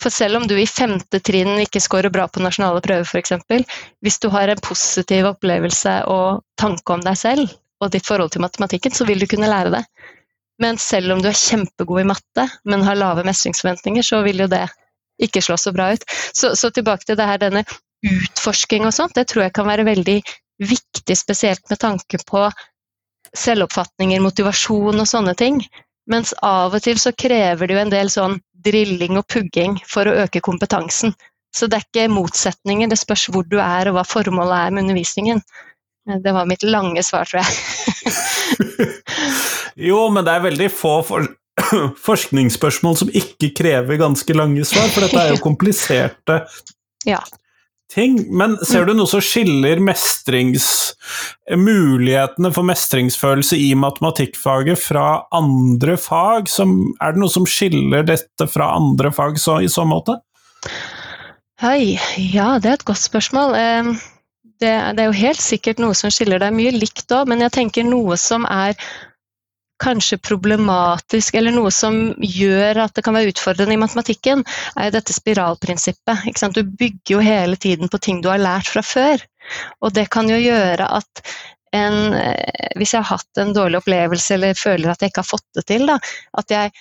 For 0.02 0.12
selv 0.12 0.40
om 0.40 0.48
du 0.48 0.56
i 0.56 0.68
femte 0.68 1.20
trinn 1.20 1.60
ikke 1.64 1.82
scorer 1.84 2.12
bra 2.12 2.30
på 2.32 2.42
nasjonale 2.44 2.82
prøver 2.84 3.04
f.eks., 3.04 3.36
hvis 4.04 4.20
du 4.24 4.30
har 4.32 4.50
en 4.52 4.64
positiv 4.64 5.28
opplevelse 5.34 6.00
og 6.12 6.44
tanke 6.60 6.96
om 6.96 7.04
deg 7.04 7.20
selv 7.20 7.52
og 7.84 7.92
ditt 7.92 8.08
forhold 8.08 8.32
til 8.32 8.44
matematikken, 8.44 8.96
så 8.96 9.06
vil 9.08 9.20
du 9.20 9.28
kunne 9.28 9.52
lære 9.52 9.76
det. 9.78 9.84
Men 10.64 10.80
selv 10.80 11.12
om 11.12 11.22
du 11.22 11.28
er 11.28 11.40
kjempegod 11.40 12.04
i 12.04 12.08
matte, 12.08 12.48
men 12.64 12.88
har 12.88 13.00
lave 13.00 13.26
mestringsforventninger, 13.28 14.06
så 14.06 14.22
vil 14.24 14.46
jo 14.46 14.52
det 14.52 14.66
ikke 15.24 15.44
slå 15.44 15.58
så 15.60 15.74
bra 15.76 15.92
ut. 15.94 16.04
Så, 16.32 16.54
så 16.56 16.72
tilbake 16.72 17.06
til 17.08 17.20
det 17.20 17.28
her, 17.28 17.42
denne 17.42 17.64
utforsking 18.04 18.88
og 18.88 18.94
sånt, 18.96 19.16
det 19.16 19.28
tror 19.32 19.48
jeg 19.48 19.56
kan 19.56 19.68
være 19.70 19.88
veldig 19.88 20.20
viktig, 20.64 21.18
spesielt 21.18 21.64
med 21.72 21.80
tanke 21.82 22.20
på 22.28 22.46
selvoppfatninger, 23.38 24.22
motivasjon 24.22 25.00
og 25.02 25.10
sånne 25.10 25.34
ting. 25.40 25.62
Mens 26.12 26.34
av 26.44 26.76
og 26.76 26.84
til 26.84 27.00
så 27.00 27.14
krever 27.16 27.68
det 27.68 27.78
jo 27.78 27.84
en 27.84 27.94
del 27.94 28.12
sånn 28.12 28.40
drilling 28.64 29.18
og 29.20 29.28
pugging 29.32 29.78
for 29.88 30.08
å 30.08 30.18
øke 30.26 30.44
kompetansen. 30.44 31.16
Så 31.54 31.70
det 31.70 31.80
er 31.80 31.86
ikke 31.86 32.14
motsetninger, 32.14 32.90
det 32.90 33.00
spørs 33.00 33.28
hvor 33.32 33.46
du 33.48 33.60
er 33.62 33.90
og 33.90 33.98
hva 33.98 34.06
formålet 34.08 34.58
er 34.58 34.74
med 34.74 34.86
undervisningen. 34.88 35.42
Det 36.04 36.34
var 36.36 36.50
mitt 36.50 36.66
lange 36.68 37.04
svar, 37.06 37.30
tror 37.30 37.44
jeg. 37.44 38.16
jo, 39.90 40.02
men 40.12 40.26
det 40.26 40.34
er 40.34 40.48
veldig 40.50 40.70
få 40.74 40.98
for 41.08 41.30
forskningsspørsmål 42.08 42.98
som 43.00 43.14
ikke 43.14 43.54
krever 43.56 44.02
ganske 44.02 44.36
lange 44.36 44.66
svar, 44.68 44.90
for 44.92 45.06
dette 45.06 45.22
er 45.22 45.36
jo 45.36 45.44
kompliserte 45.50 46.42
ja 47.08 47.22
ting. 47.94 48.18
Men 48.34 48.56
ser 48.66 48.88
du 48.88 48.96
noe 48.98 49.10
som 49.10 49.24
skiller 49.24 49.82
mestrings... 49.84 50.68
mulighetene 51.54 52.50
for 52.56 52.66
mestringsfølelse 52.66 53.58
i 53.60 53.74
matematikkfaget 53.78 54.80
fra 54.80 55.08
andre 55.36 55.98
fag? 56.00 56.50
Som, 56.52 56.94
er 57.04 57.14
det 57.14 57.24
noe 57.24 57.34
som 57.34 57.48
skiller 57.50 58.06
dette 58.08 58.48
fra 58.50 58.72
andre 58.78 59.12
fag 59.14 59.40
så, 59.42 59.60
i 59.62 59.70
så 59.72 59.86
måte? 59.88 60.18
Hei, 61.62 62.00
ja, 62.34 62.58
det 62.60 62.70
er 62.70 62.80
et 62.80 62.88
godt 62.88 63.04
spørsmål. 63.04 63.56
Det, 64.64 64.72
det, 64.96 65.04
er 65.04 65.10
jo 65.10 65.18
helt 65.20 65.44
sikkert 65.44 65.82
noe 65.84 65.96
som 65.98 66.12
skiller. 66.14 66.44
Er 66.44 66.56
mye 66.56 66.74
likt 66.76 67.12
òg, 67.12 67.30
men 67.32 67.44
jeg 67.44 67.56
tenker 67.56 67.88
noe 67.88 68.18
som 68.20 68.48
er 68.50 68.78
kanskje 69.84 70.20
problematisk, 70.24 71.36
eller 71.36 71.54
noe 71.56 71.72
som 71.74 72.14
gjør 72.24 72.86
at 72.86 72.96
det 72.96 73.04
kan 73.06 73.16
være 73.18 73.34
utfordrende 73.34 73.76
i 73.76 73.82
matematikken, 73.82 74.44
er 74.80 74.94
dette 74.96 75.16
spiralprinsippet. 75.16 76.30
Du 76.56 76.64
bygger 76.64 77.18
jo 77.18 77.24
hele 77.24 77.60
tiden 77.60 77.92
på 77.92 78.00
ting 78.02 78.22
du 78.24 78.32
har 78.32 78.42
lært 78.42 78.72
fra 78.72 78.84
før. 78.86 79.24
Og 79.84 79.94
det 79.96 80.08
kan 80.14 80.30
jo 80.32 80.40
gjøre 80.40 80.88
at 81.00 81.24
en, 81.74 82.14
eh, 82.14 82.72
hvis 82.78 82.94
jeg 82.94 83.02
har 83.02 83.18
hatt 83.18 83.42
en 83.42 83.54
dårlig 83.56 83.82
opplevelse 83.82 84.36
eller 84.38 84.58
føler 84.58 84.92
at 84.92 85.02
jeg 85.02 85.12
ikke 85.12 85.24
har 85.24 85.32
fått 85.32 85.48
det 85.58 85.66
til, 85.72 85.88
da, 85.90 85.98
at 86.38 86.54
jeg 86.54 86.72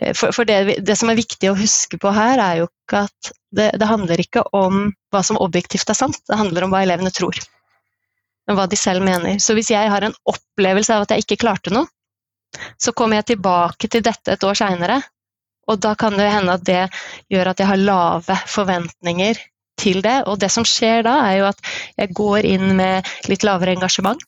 eh, 0.00 0.12
for, 0.18 0.34
for 0.34 0.48
det, 0.48 0.80
det, 0.82 0.96
som 0.98 1.12
er 1.12 1.20
viktig 1.20 1.50
å 1.50 1.58
huske 1.58 2.00
på 2.02 2.12
her, 2.16 2.42
er 2.42 2.62
jo 2.62 2.68
ikke 2.68 3.04
at 3.06 3.32
det, 3.54 3.70
det, 3.78 3.88
handler 3.88 4.22
ikke 4.22 4.44
om 4.56 4.90
hva 5.14 5.22
som 5.24 5.40
objektivt 5.40 5.92
er 5.92 5.98
sant, 5.98 6.18
det 6.28 6.40
handler 6.40 6.66
om 6.66 6.74
hva 6.74 6.82
elevene 6.84 7.14
tror. 7.14 7.38
Om 8.50 8.58
hva 8.58 8.66
de 8.66 8.78
selv 8.78 9.04
mener. 9.06 9.38
Så 9.38 9.54
hvis 9.54 9.70
jeg 9.70 9.90
har 9.92 10.02
en 10.02 10.16
opplevelse 10.26 10.94
av 10.96 11.04
at 11.04 11.14
jeg 11.14 11.24
ikke 11.24 11.44
klarte 11.44 11.72
noe, 11.74 11.86
så 12.80 12.92
kommer 12.96 13.20
jeg 13.20 13.32
tilbake 13.34 13.88
til 13.88 14.04
dette 14.04 14.34
et 14.34 14.44
år 14.46 14.58
seinere, 14.58 15.00
og 15.70 15.78
da 15.82 15.94
kan 15.98 16.16
det 16.18 16.30
hende 16.32 16.56
at 16.58 16.66
det 16.66 16.82
gjør 17.32 17.52
at 17.52 17.62
jeg 17.62 17.70
har 17.70 17.80
lave 17.80 18.36
forventninger 18.50 19.38
til 19.80 20.02
det. 20.04 20.18
Og 20.30 20.40
det 20.42 20.50
som 20.52 20.66
skjer 20.66 21.06
da, 21.06 21.16
er 21.28 21.40
jo 21.40 21.48
at 21.52 21.72
jeg 22.00 22.14
går 22.18 22.48
inn 22.48 22.74
med 22.78 23.08
litt 23.30 23.46
lavere 23.46 23.76
engasjement. 23.76 24.20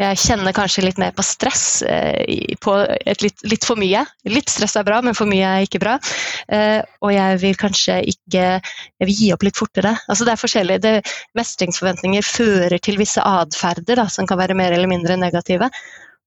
Jeg 0.00 0.16
kjenner 0.18 0.54
kanskje 0.56 0.86
litt 0.86 0.98
mer 0.98 1.12
på 1.12 1.22
stress, 1.26 1.82
eh, 1.84 2.56
på 2.64 2.72
litt, 3.20 3.42
litt, 3.44 3.66
for 3.68 3.76
mye. 3.78 4.00
Litt 4.32 4.48
stress 4.50 4.74
er 4.80 4.86
bra, 4.88 5.02
men 5.04 5.14
for 5.14 5.28
mye 5.28 5.44
er 5.44 5.66
ikke 5.66 5.82
bra. 5.82 5.98
Eh, 6.48 6.80
og 7.04 7.12
jeg 7.12 7.42
vil 7.42 7.58
kanskje 7.60 7.98
ikke 8.14 8.22
Jeg 8.32 9.06
vil 9.06 9.18
gi 9.18 9.28
opp 9.34 9.44
litt 9.44 9.58
fortere. 9.58 9.92
Altså 10.08 10.24
det 10.24 10.32
er 10.32 10.40
forskjellig. 10.40 10.78
Det, 10.80 10.94
mestringsforventninger 11.36 12.24
fører 12.24 12.78
til 12.80 12.96
visse 12.98 13.20
atferder 13.20 14.00
som 14.08 14.26
kan 14.26 14.40
være 14.40 14.56
mer 14.56 14.72
eller 14.72 14.88
mindre 14.88 15.18
negative 15.20 15.68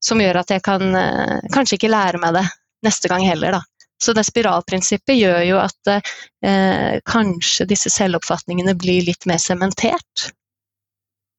som 0.06 0.22
gjør 0.22 0.42
at 0.42 0.54
jeg 0.54 0.64
kan 0.66 0.96
eh, 0.96 1.40
kanskje 1.54 1.80
ikke 1.80 1.94
lære 1.94 2.22
meg 2.22 2.38
det 2.38 2.46
neste 2.86 3.10
gang 3.12 3.26
heller, 3.26 3.58
da. 3.58 3.64
Så 4.04 4.14
det 4.14 4.26
spiralprinsippet 4.28 5.16
gjør 5.18 5.42
jo 5.48 5.60
at 5.62 5.92
eh, 5.92 6.98
kanskje 7.08 7.68
disse 7.70 7.90
selvoppfatningene 7.94 8.76
blir 8.78 9.06
litt 9.08 9.26
mer 9.30 9.40
sementert. 9.42 10.30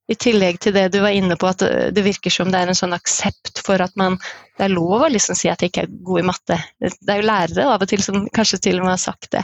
I 0.06 0.14
tillegg 0.22 0.60
til 0.62 0.74
det 0.76 0.86
du 0.94 1.00
var 1.02 1.14
inne 1.14 1.34
på, 1.38 1.48
at 1.50 1.62
det 1.94 2.04
virker 2.06 2.30
som 2.30 2.52
det 2.52 2.60
er 2.62 2.70
en 2.70 2.78
sånn 2.78 2.94
aksept 2.94 3.58
for 3.66 3.82
at 3.82 3.94
man 3.98 4.20
Det 4.56 4.68
er 4.68 4.72
lov 4.72 5.02
å 5.02 5.08
liksom 5.10 5.36
si 5.36 5.50
at 5.52 5.60
jeg 5.60 5.68
ikke 5.68 5.82
er 5.84 5.96
god 6.06 6.20
i 6.20 6.26
matte. 6.30 6.56
Det 6.80 7.10
er 7.12 7.18
jo 7.20 7.26
lærere 7.28 7.66
av 7.68 7.82
og 7.84 7.90
til 7.90 8.00
som 8.00 8.22
kanskje 8.32 8.62
til 8.64 8.78
og 8.78 8.86
med 8.86 8.94
har 8.94 9.02
sagt 9.02 9.28
det. 9.34 9.42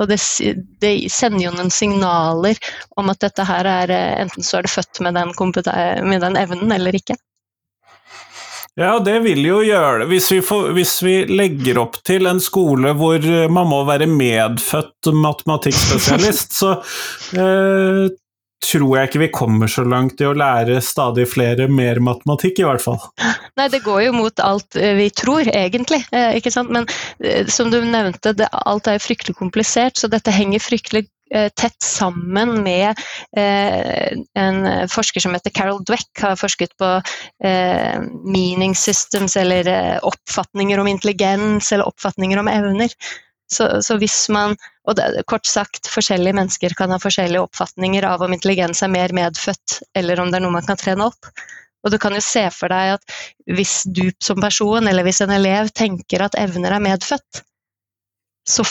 Og 0.00 0.08
det, 0.08 0.16
det 0.80 0.92
sender 1.12 1.44
jo 1.44 1.52
noen 1.52 1.72
signaler 1.74 2.56
om 2.96 3.10
at 3.12 3.20
dette 3.20 3.44
her 3.44 3.68
er 3.68 3.92
eh, 3.92 4.14
Enten 4.22 4.46
så 4.46 4.58
er 4.58 4.64
du 4.64 4.72
født 4.72 5.02
med 5.04 5.18
den, 5.18 5.34
med 6.08 6.24
den 6.24 6.38
evnen 6.40 6.72
eller 6.72 6.96
ikke. 6.96 7.18
Ja, 8.78 8.94
det 9.02 9.18
vil 9.24 9.42
jo 9.44 9.58
gjøre 9.66 10.04
det. 10.04 10.08
Hvis 10.12 10.30
vi, 10.32 10.40
får, 10.46 10.70
hvis 10.76 10.94
vi, 11.02 11.16
legger 11.28 11.82
opp 11.82 11.98
til 12.06 12.28
en 12.30 12.40
skole 12.42 12.94
hvor 12.96 13.24
man 13.52 13.68
må 13.68 13.82
være 13.88 14.08
medfødt 14.08 15.10
matematikkspesialist, 15.16 16.54
så 16.60 16.76
eh, 17.34 18.06
tror 18.60 18.96
jeg 18.96 19.08
ikke 19.08 19.22
vi 19.22 19.30
kommer 19.32 19.70
så 19.72 19.84
langt 19.88 20.20
i 20.20 20.28
å 20.28 20.34
lære 20.36 20.80
stadig 20.84 21.26
flere 21.30 21.66
mer 21.72 22.00
matematikk, 22.04 22.60
i 22.60 22.66
hvert 22.68 22.84
fall. 22.84 23.00
Nei, 23.58 23.68
det 23.72 23.82
går 23.84 24.04
jo 24.06 24.16
mot 24.16 24.44
alt 24.44 24.76
eh, 24.78 24.94
vi 24.98 25.08
tror, 25.12 25.48
egentlig. 25.48 26.02
Eh, 26.12 26.36
ikke 26.40 26.52
sant? 26.54 26.72
Men 26.72 26.88
eh, 27.24 27.48
som 27.50 27.72
du 27.72 27.80
nevnte, 27.80 28.34
det, 28.36 28.50
alt 28.52 28.90
er 28.90 29.02
fryktelig 29.02 29.38
komplisert, 29.40 29.98
så 30.00 30.12
dette 30.12 30.34
henger 30.34 30.62
fryktelig 30.62 31.08
Eh, 31.08 31.19
tett 31.30 31.82
sammen 31.82 32.62
med 32.64 32.98
eh, 33.36 34.12
en 34.34 34.88
forsker 34.90 35.22
som 35.22 35.34
heter 35.36 35.54
Carol 35.54 35.82
Dweck, 35.86 36.10
har 36.18 36.38
forsket 36.40 36.72
på 36.80 36.88
eh, 37.44 38.00
meaning 38.24 38.74
systems, 38.74 39.36
eller 39.36 39.70
oppfatninger 40.06 40.80
om 40.82 40.90
intelligens, 40.90 41.72
eller 41.72 41.86
oppfatninger 41.86 42.42
om 42.42 42.50
evner. 42.50 42.94
Så, 43.52 43.82
så, 43.82 43.96
hvis 43.98 44.28
man, 44.30 44.54
og 44.86 44.94
det, 44.98 45.24
kort 45.30 45.46
sagt, 45.46 45.88
forskjellige 45.90 46.36
mennesker 46.38 46.74
kan 46.78 46.92
ha 46.94 47.00
forskjellige 47.02 47.48
oppfatninger 47.48 48.06
av 48.06 48.22
om 48.22 48.34
intelligens 48.34 48.82
er 48.86 48.92
mer 48.92 49.14
medfødt, 49.14 49.80
eller 49.98 50.22
om 50.22 50.30
det 50.30 50.38
er 50.38 50.44
noe 50.46 50.54
man 50.54 50.68
kan 50.68 50.78
trene 50.78 51.08
opp. 51.10 51.30
Og 51.82 51.90
du 51.90 51.98
kan 51.98 52.14
jo 52.14 52.22
se 52.22 52.44
for 52.54 52.70
deg 52.70 52.94
at 52.98 53.14
hvis 53.50 53.80
du 53.88 54.04
som 54.22 54.38
person, 54.42 54.86
eller 54.86 55.06
hvis 55.06 55.22
en 55.24 55.34
elev 55.34 55.72
tenker 55.74 56.22
at 56.22 56.36
evner 56.38 56.76
er 56.76 56.84
medfødt, 56.84 57.42
så 58.48 58.64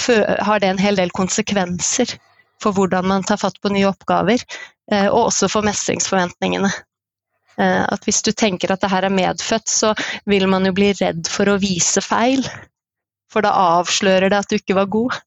har 0.46 0.62
det 0.62 0.70
en 0.70 0.82
hel 0.82 0.98
del 1.00 1.12
konsekvenser 1.16 2.16
for 2.64 2.76
hvordan 2.76 3.08
man 3.08 3.26
tar 3.28 3.40
fatt 3.42 3.60
på 3.62 3.72
nye 3.74 3.88
oppgaver, 3.90 4.44
eh, 4.92 5.08
og 5.08 5.30
også 5.30 5.50
for 5.52 5.66
mestringsforventningene. 5.68 6.72
Eh, 7.60 7.84
at 7.84 8.06
hvis 8.08 8.22
du 8.26 8.32
tenker 8.32 8.72
at 8.72 8.84
det 8.84 8.92
her 8.92 9.08
er 9.08 9.16
medfødt, 9.16 9.68
så 9.68 9.94
vil 10.30 10.48
man 10.52 10.68
jo 10.68 10.76
bli 10.76 10.92
redd 11.00 11.28
for 11.32 11.52
å 11.52 11.60
vise 11.62 12.04
feil. 12.04 12.46
For 13.30 13.46
da 13.46 13.54
avslører 13.80 14.32
det 14.32 14.40
at 14.40 14.50
du 14.50 14.58
ikke 14.58 14.78
var 14.80 14.90
god. 14.92 15.20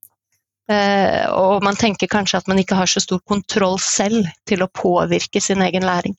Eh, 0.73 1.29
og 1.35 1.63
man 1.65 1.79
tenker 1.79 2.11
kanskje 2.11 2.41
at 2.41 2.51
man 2.51 2.61
ikke 2.63 2.79
har 2.79 2.91
så 2.91 3.03
stor 3.03 3.21
kontroll 3.29 3.79
selv 3.83 4.29
til 4.49 4.65
å 4.65 4.71
påvirke 4.73 5.43
sin 5.43 5.63
egen 5.65 5.87
læring. 5.87 6.17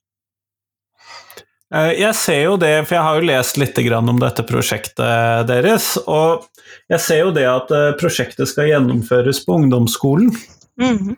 Jeg 1.74 2.14
ser 2.14 2.44
jo 2.44 2.58
det, 2.62 2.84
for 2.86 2.94
jeg 2.94 3.02
har 3.02 3.16
jo 3.18 3.26
lest 3.26 3.56
litt 3.58 3.80
om 3.98 4.20
dette 4.22 4.44
prosjektet 4.46 5.48
deres. 5.50 5.96
Og 6.06 6.44
jeg 6.86 7.02
ser 7.02 7.24
jo 7.24 7.32
det 7.34 7.48
at 7.50 7.74
prosjektet 7.98 8.52
skal 8.52 8.70
gjennomføres 8.70 9.40
på 9.42 9.56
ungdomsskolen. 9.58 10.30
Mm. 10.82 11.16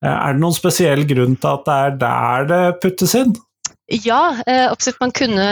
Er 0.00 0.32
det 0.32 0.40
noen 0.40 0.56
spesiell 0.56 1.04
grunn 1.08 1.36
til 1.36 1.50
at 1.50 1.66
det 1.66 1.76
er 1.76 1.96
der 2.00 2.50
det 2.50 2.64
puttes 2.80 3.14
inn? 3.18 3.34
Ja, 3.90 4.36
eh, 4.46 4.70
absolutt. 4.70 5.00
Man 5.02 5.10
kunne, 5.10 5.44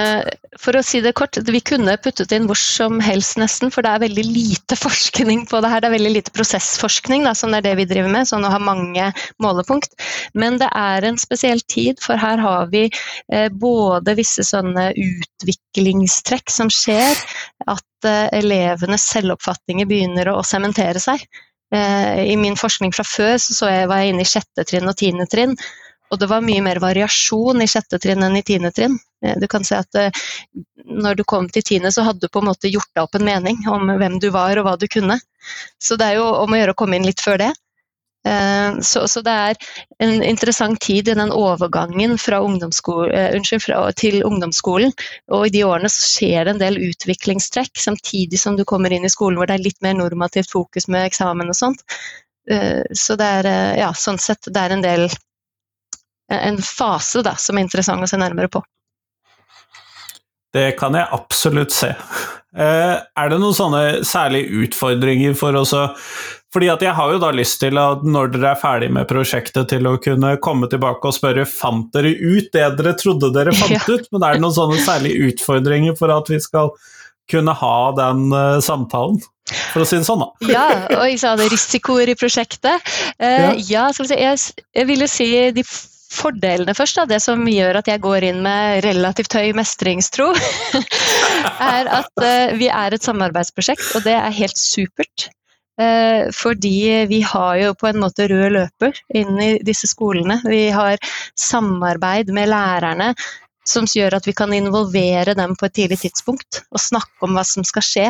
for 0.62 0.76
å 0.78 0.82
si 0.86 1.00
det 1.02 1.16
kort, 1.18 1.34
vi 1.42 1.58
kunne 1.58 1.96
puttet 1.98 2.30
inn 2.32 2.44
hvor 2.46 2.58
som 2.58 3.00
helst 3.02 3.34
nesten, 3.40 3.72
for 3.74 3.82
det 3.82 3.90
er 3.90 4.04
veldig 4.04 4.24
lite 4.28 4.78
forskning 4.86 5.42
på 5.50 5.58
det 5.60 5.72
her. 5.72 5.82
Det 5.82 5.90
er 5.90 5.96
veldig 5.96 6.12
lite 6.14 6.34
prosessforskning, 6.36 7.26
da, 7.26 7.34
som 7.34 7.56
er 7.56 7.66
det 7.66 7.74
vi 7.80 7.88
driver 7.90 8.12
med, 8.14 8.30
sånn 8.30 8.46
å 8.46 8.52
ha 8.54 8.60
mange 8.62 9.10
målepunkt. 9.42 9.98
Men 10.38 10.60
det 10.62 10.70
er 10.70 11.08
en 11.08 11.18
spesiell 11.18 11.64
tid, 11.66 11.98
for 12.04 12.20
her 12.20 12.38
har 12.38 12.70
vi 12.70 12.86
eh, 12.86 13.50
både 13.50 14.14
visse 14.20 14.46
sånne 14.46 14.92
utviklingstrekk 14.94 16.54
som 16.54 16.70
skjer, 16.70 17.18
at 17.66 17.84
elevenes 18.30 19.02
selvoppfatninger 19.10 19.88
begynner 19.90 20.30
å 20.30 20.44
sementere 20.46 21.02
seg. 21.02 21.26
I 21.68 22.32
min 22.40 22.54
forskning 22.56 22.94
fra 22.96 23.04
før 23.04 23.34
så, 23.36 23.52
så 23.52 23.68
jeg, 23.68 23.88
var 23.90 24.00
jeg 24.00 24.14
inne 24.14 24.24
i 24.24 24.28
sjette 24.28 24.64
trinn 24.64 24.88
og 24.88 24.96
tiende 24.96 25.26
trinn. 25.28 25.52
Og 26.08 26.20
det 26.20 26.28
var 26.30 26.44
mye 26.44 26.62
mer 26.64 26.80
variasjon 26.80 27.62
i 27.62 27.68
sjette 27.68 28.00
trinn 28.00 28.24
enn 28.24 28.38
i 28.38 28.44
tiende 28.46 28.70
trinn. 28.74 28.96
Eh, 29.24 29.36
du 29.40 29.46
kan 29.50 29.64
si 29.66 29.76
at 29.76 29.98
eh, 29.98 30.22
når 30.88 31.18
du 31.20 31.24
kom 31.28 31.48
til 31.52 31.64
tiende, 31.66 31.92
så 31.92 32.06
hadde 32.06 32.24
du 32.24 32.32
på 32.32 32.42
en 32.42 32.48
måte 32.48 32.70
gjort 32.72 32.90
deg 32.94 33.04
opp 33.04 33.18
en 33.18 33.26
mening 33.28 33.60
om 33.68 33.90
hvem 34.00 34.18
du 34.22 34.30
var 34.34 34.56
og 34.56 34.68
hva 34.68 34.76
du 34.80 34.88
kunne. 34.90 35.18
Så 35.82 35.98
det 36.00 36.08
er 36.08 36.20
jo 36.20 36.28
om 36.44 36.54
å 36.54 36.60
gjøre 36.60 36.76
å 36.76 36.78
komme 36.78 36.98
inn 36.98 37.08
litt 37.08 37.22
før 37.24 37.40
det. 37.44 37.52
Eh, 38.26 38.80
så, 38.82 39.04
så 39.08 39.22
det 39.24 39.34
er 39.34 39.68
en 40.02 40.22
interessant 40.26 40.80
tid 40.82 41.08
i 41.08 41.16
den 41.18 41.32
overgangen 41.34 42.16
fra 42.18 42.40
unnskyld, 42.44 43.62
fra, 43.62 43.82
til 43.98 44.22
ungdomsskolen. 44.26 44.94
Og 45.34 45.46
i 45.48 45.54
de 45.54 45.64
årene 45.68 45.90
så 45.92 46.06
skjer 46.06 46.48
det 46.48 46.56
en 46.56 46.64
del 46.64 46.80
utviklingstrekk, 46.90 47.74
samtidig 47.78 48.40
som 48.40 48.58
du 48.58 48.64
kommer 48.68 48.94
inn 48.94 49.06
i 49.06 49.12
skolen 49.12 49.38
hvor 49.38 49.50
det 49.50 49.58
er 49.58 49.66
litt 49.68 49.80
mer 49.84 49.98
normativt 49.98 50.50
fokus 50.50 50.88
med 50.88 51.10
eksamen 51.10 51.52
og 51.52 51.58
sånt. 51.58 51.84
Så 52.96 53.12
det 53.20 53.26
er, 53.42 53.46
ja, 53.76 53.90
sånn 53.92 54.16
sett, 54.16 54.46
det 54.48 54.60
er 54.62 54.72
en 54.72 54.80
del 54.80 55.02
en 56.32 56.56
fase 56.64 57.20
da, 57.24 57.34
som 57.36 57.58
er 57.58 57.66
interessant 57.66 58.04
å 58.04 58.08
se 58.08 58.16
nærmere 58.20 58.48
på. 58.52 58.62
Det 60.54 60.72
kan 60.80 60.96
jeg 60.96 61.08
absolutt 61.12 61.74
se. 61.76 61.90
Eh, 62.56 62.94
er 62.96 63.28
det 63.30 63.38
noen 63.40 63.56
sånne 63.56 63.82
særlige 64.08 64.64
utfordringer 64.64 65.36
for 65.36 65.56
oss 65.60 65.74
å 65.76 65.84
fordi 66.54 66.70
at 66.72 66.82
jeg 66.84 66.96
har 66.96 67.12
jo 67.12 67.20
da 67.20 67.30
lyst 67.34 67.58
til 67.60 67.78
at 67.80 68.04
når 68.08 68.30
dere 68.32 68.52
er 68.54 68.60
ferdig 68.60 68.88
med 68.94 69.08
prosjektet, 69.10 69.68
til 69.68 69.88
å 69.88 69.98
kunne 70.00 70.36
komme 70.44 70.68
tilbake 70.72 71.10
og 71.10 71.16
spørre 71.16 71.44
fant 71.48 71.90
dere 71.92 72.14
ut 72.16 72.48
det 72.54 72.68
dere 72.78 72.94
trodde 72.96 73.32
dere 73.34 73.52
fant 73.56 73.74
ja. 73.76 73.82
ut, 73.84 74.06
men 74.14 74.24
er 74.24 74.36
det 74.36 74.44
noen 74.44 74.56
sånne 74.56 74.78
særlige 74.84 75.32
utfordringer 75.32 75.98
for 75.98 76.14
at 76.14 76.32
vi 76.32 76.40
skal 76.40 76.72
kunne 77.28 77.52
ha 77.52 77.76
den 77.98 78.30
uh, 78.32 78.62
samtalen? 78.64 79.20
For 79.72 79.84
å 79.84 79.88
si 79.88 80.00
det 80.00 80.08
sånn, 80.08 80.24
da. 80.24 80.32
ja, 80.56 80.64
og 80.96 81.04
jeg 81.08 81.20
sa 81.20 81.34
det 81.40 81.50
risikoer 81.52 82.08
i 82.12 82.16
prosjektet. 82.16 82.90
Uh, 83.20 83.28
ja, 83.28 83.52
ja 83.68 83.86
si, 83.96 84.08
jeg, 84.08 84.40
jeg 84.76 84.88
vil 84.88 85.04
jo 85.04 85.12
si 85.12 85.30
de 85.56 85.64
fordelene 86.08 86.72
først, 86.72 86.96
da, 86.96 87.04
det 87.08 87.20
som 87.20 87.44
gjør 87.48 87.82
at 87.82 87.88
jeg 87.92 88.00
går 88.00 88.24
inn 88.30 88.40
med 88.44 88.80
relativt 88.86 89.36
høy 89.36 89.52
mestringstro, 89.56 90.30
er 91.74 91.90
at 92.00 92.24
uh, 92.24 92.56
vi 92.56 92.72
er 92.72 92.96
et 92.96 93.04
samarbeidsprosjekt, 93.04 93.90
og 93.98 94.08
det 94.08 94.16
er 94.16 94.38
helt 94.40 94.60
supert. 94.60 95.28
Uh, 95.78 96.26
fordi 96.34 97.06
vi 97.06 97.20
har 97.22 97.58
jo 97.60 97.74
på 97.78 97.86
en 97.86 98.00
måte 98.02 98.26
rød 98.30 98.48
løper 98.56 98.96
inn 99.14 99.38
i 99.42 99.50
disse 99.62 99.86
skolene. 99.90 100.40
Vi 100.44 100.68
har 100.74 100.98
samarbeid 101.38 102.32
med 102.34 102.50
lærerne 102.50 103.12
som 103.68 103.86
gjør 103.88 104.16
at 104.18 104.26
vi 104.28 104.34
kan 104.36 104.52
involvere 104.56 105.36
dem 105.38 105.54
på 105.58 105.68
et 105.68 105.76
tidlig 105.76 106.00
tidspunkt 106.02 106.62
og 106.72 106.82
snakke 106.82 107.26
om 107.26 107.36
hva 107.36 107.44
som 107.46 107.66
skal 107.66 107.84
skje. 107.84 108.06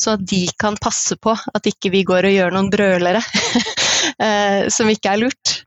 Så 0.00 0.16
at 0.16 0.24
de 0.26 0.46
kan 0.58 0.78
passe 0.82 1.14
på 1.20 1.34
at 1.36 1.68
ikke 1.68 1.92
vi 1.92 2.02
går 2.08 2.26
og 2.26 2.34
gjør 2.34 2.54
noen 2.54 2.70
brølere 2.72 3.20
uh, 3.22 4.62
som 4.76 4.90
ikke 4.90 5.12
er 5.12 5.22
lurt. 5.22 5.60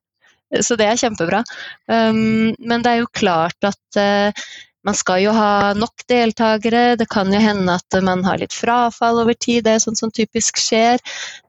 Så 0.62 0.78
det 0.80 0.88
er 0.88 1.00
kjempebra. 1.00 1.42
Um, 1.90 2.54
men 2.60 2.84
det 2.84 2.92
er 2.92 3.02
jo 3.02 3.12
klart 3.16 3.68
at 3.68 4.00
uh, 4.00 4.46
man 4.86 4.98
skal 4.98 5.24
jo 5.24 5.34
ha 5.36 5.74
nok 5.78 6.06
deltakere. 6.10 6.96
Det 7.00 7.08
kan 7.12 7.32
jo 7.34 7.42
hende 7.42 7.78
at 7.80 7.98
man 8.06 8.24
har 8.28 8.40
litt 8.42 8.54
frafall 8.54 9.24
over 9.24 9.34
tid, 9.34 9.64
det 9.66 9.76
er 9.76 9.84
sånt 9.84 10.02
som 10.02 10.14
typisk 10.14 10.60
skjer. 10.62 11.02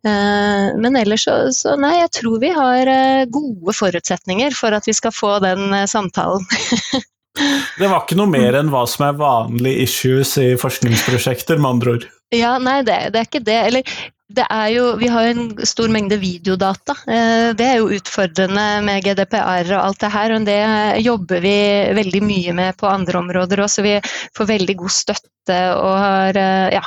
Uh, 0.07 0.73
men 0.81 0.97
ellers 0.99 1.27
så, 1.29 1.37
så, 1.57 1.77
nei, 1.81 1.97
jeg 2.01 2.15
tror 2.21 2.41
vi 2.43 2.53
har 2.57 2.93
uh, 2.93 3.27
gode 3.33 3.77
forutsetninger 3.77 4.57
for 4.57 4.77
at 4.77 4.89
vi 4.89 4.97
skal 4.97 5.15
få 5.15 5.37
den 5.45 5.69
samtalen. 5.91 6.47
det 7.37 7.89
var 7.89 8.03
ikke 8.03 8.19
noe 8.19 8.31
mer 8.31 8.59
enn 8.59 8.73
hva 8.73 8.85
som 8.91 9.07
er 9.09 9.17
vanlige 9.21 9.87
issues 9.87 10.37
i 10.43 10.51
forskningsprosjekter, 10.61 11.61
med 11.61 11.77
andre 11.77 11.97
ord? 11.97 12.07
Ja, 12.35 12.57
nei, 12.59 12.81
det, 12.87 12.99
det, 13.15 13.23
er 13.23 13.29
ikke 13.29 13.45
det. 13.47 13.59
Eller 13.69 13.97
det 14.37 14.47
er 14.51 14.71
jo, 14.75 14.87
vi 14.99 15.09
har 15.13 15.27
jo 15.27 15.35
en 15.37 15.67
stor 15.69 15.93
mengde 15.93 16.19
videodata. 16.19 16.97
Eh, 17.07 17.53
det 17.59 17.67
er 17.67 17.77
jo 17.79 17.93
utfordrende 17.95 18.65
med 18.87 19.05
GDPR 19.07 19.71
og 19.77 19.83
alt 19.85 20.01
det 20.03 20.13
her. 20.17 20.35
og 20.35 20.49
Det 20.49 20.61
jobber 21.05 21.45
vi 21.45 21.57
veldig 22.01 22.23
mye 22.27 22.57
med 22.59 22.81
på 22.81 22.91
andre 22.91 23.21
områder 23.23 23.63
òg, 23.63 23.71
så 23.71 23.87
vi 23.87 23.95
får 24.37 24.51
veldig 24.51 24.77
god 24.83 24.95
støtte 24.97 25.61
og 25.79 25.95
har 26.03 26.41
eh, 26.43 26.75
ja, 26.75 26.83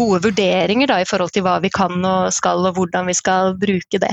gode 0.00 0.24
vurderinger 0.26 0.90
da, 0.90 0.98
i 1.00 1.08
forhold 1.08 1.30
til 1.34 1.46
hva 1.46 1.60
vi 1.62 1.70
kan 1.72 2.02
og 2.02 2.34
skal 2.34 2.66
og 2.66 2.76
hvordan 2.78 3.06
vi 3.10 3.16
skal 3.16 3.54
bruke 3.60 4.02
det. 4.02 4.12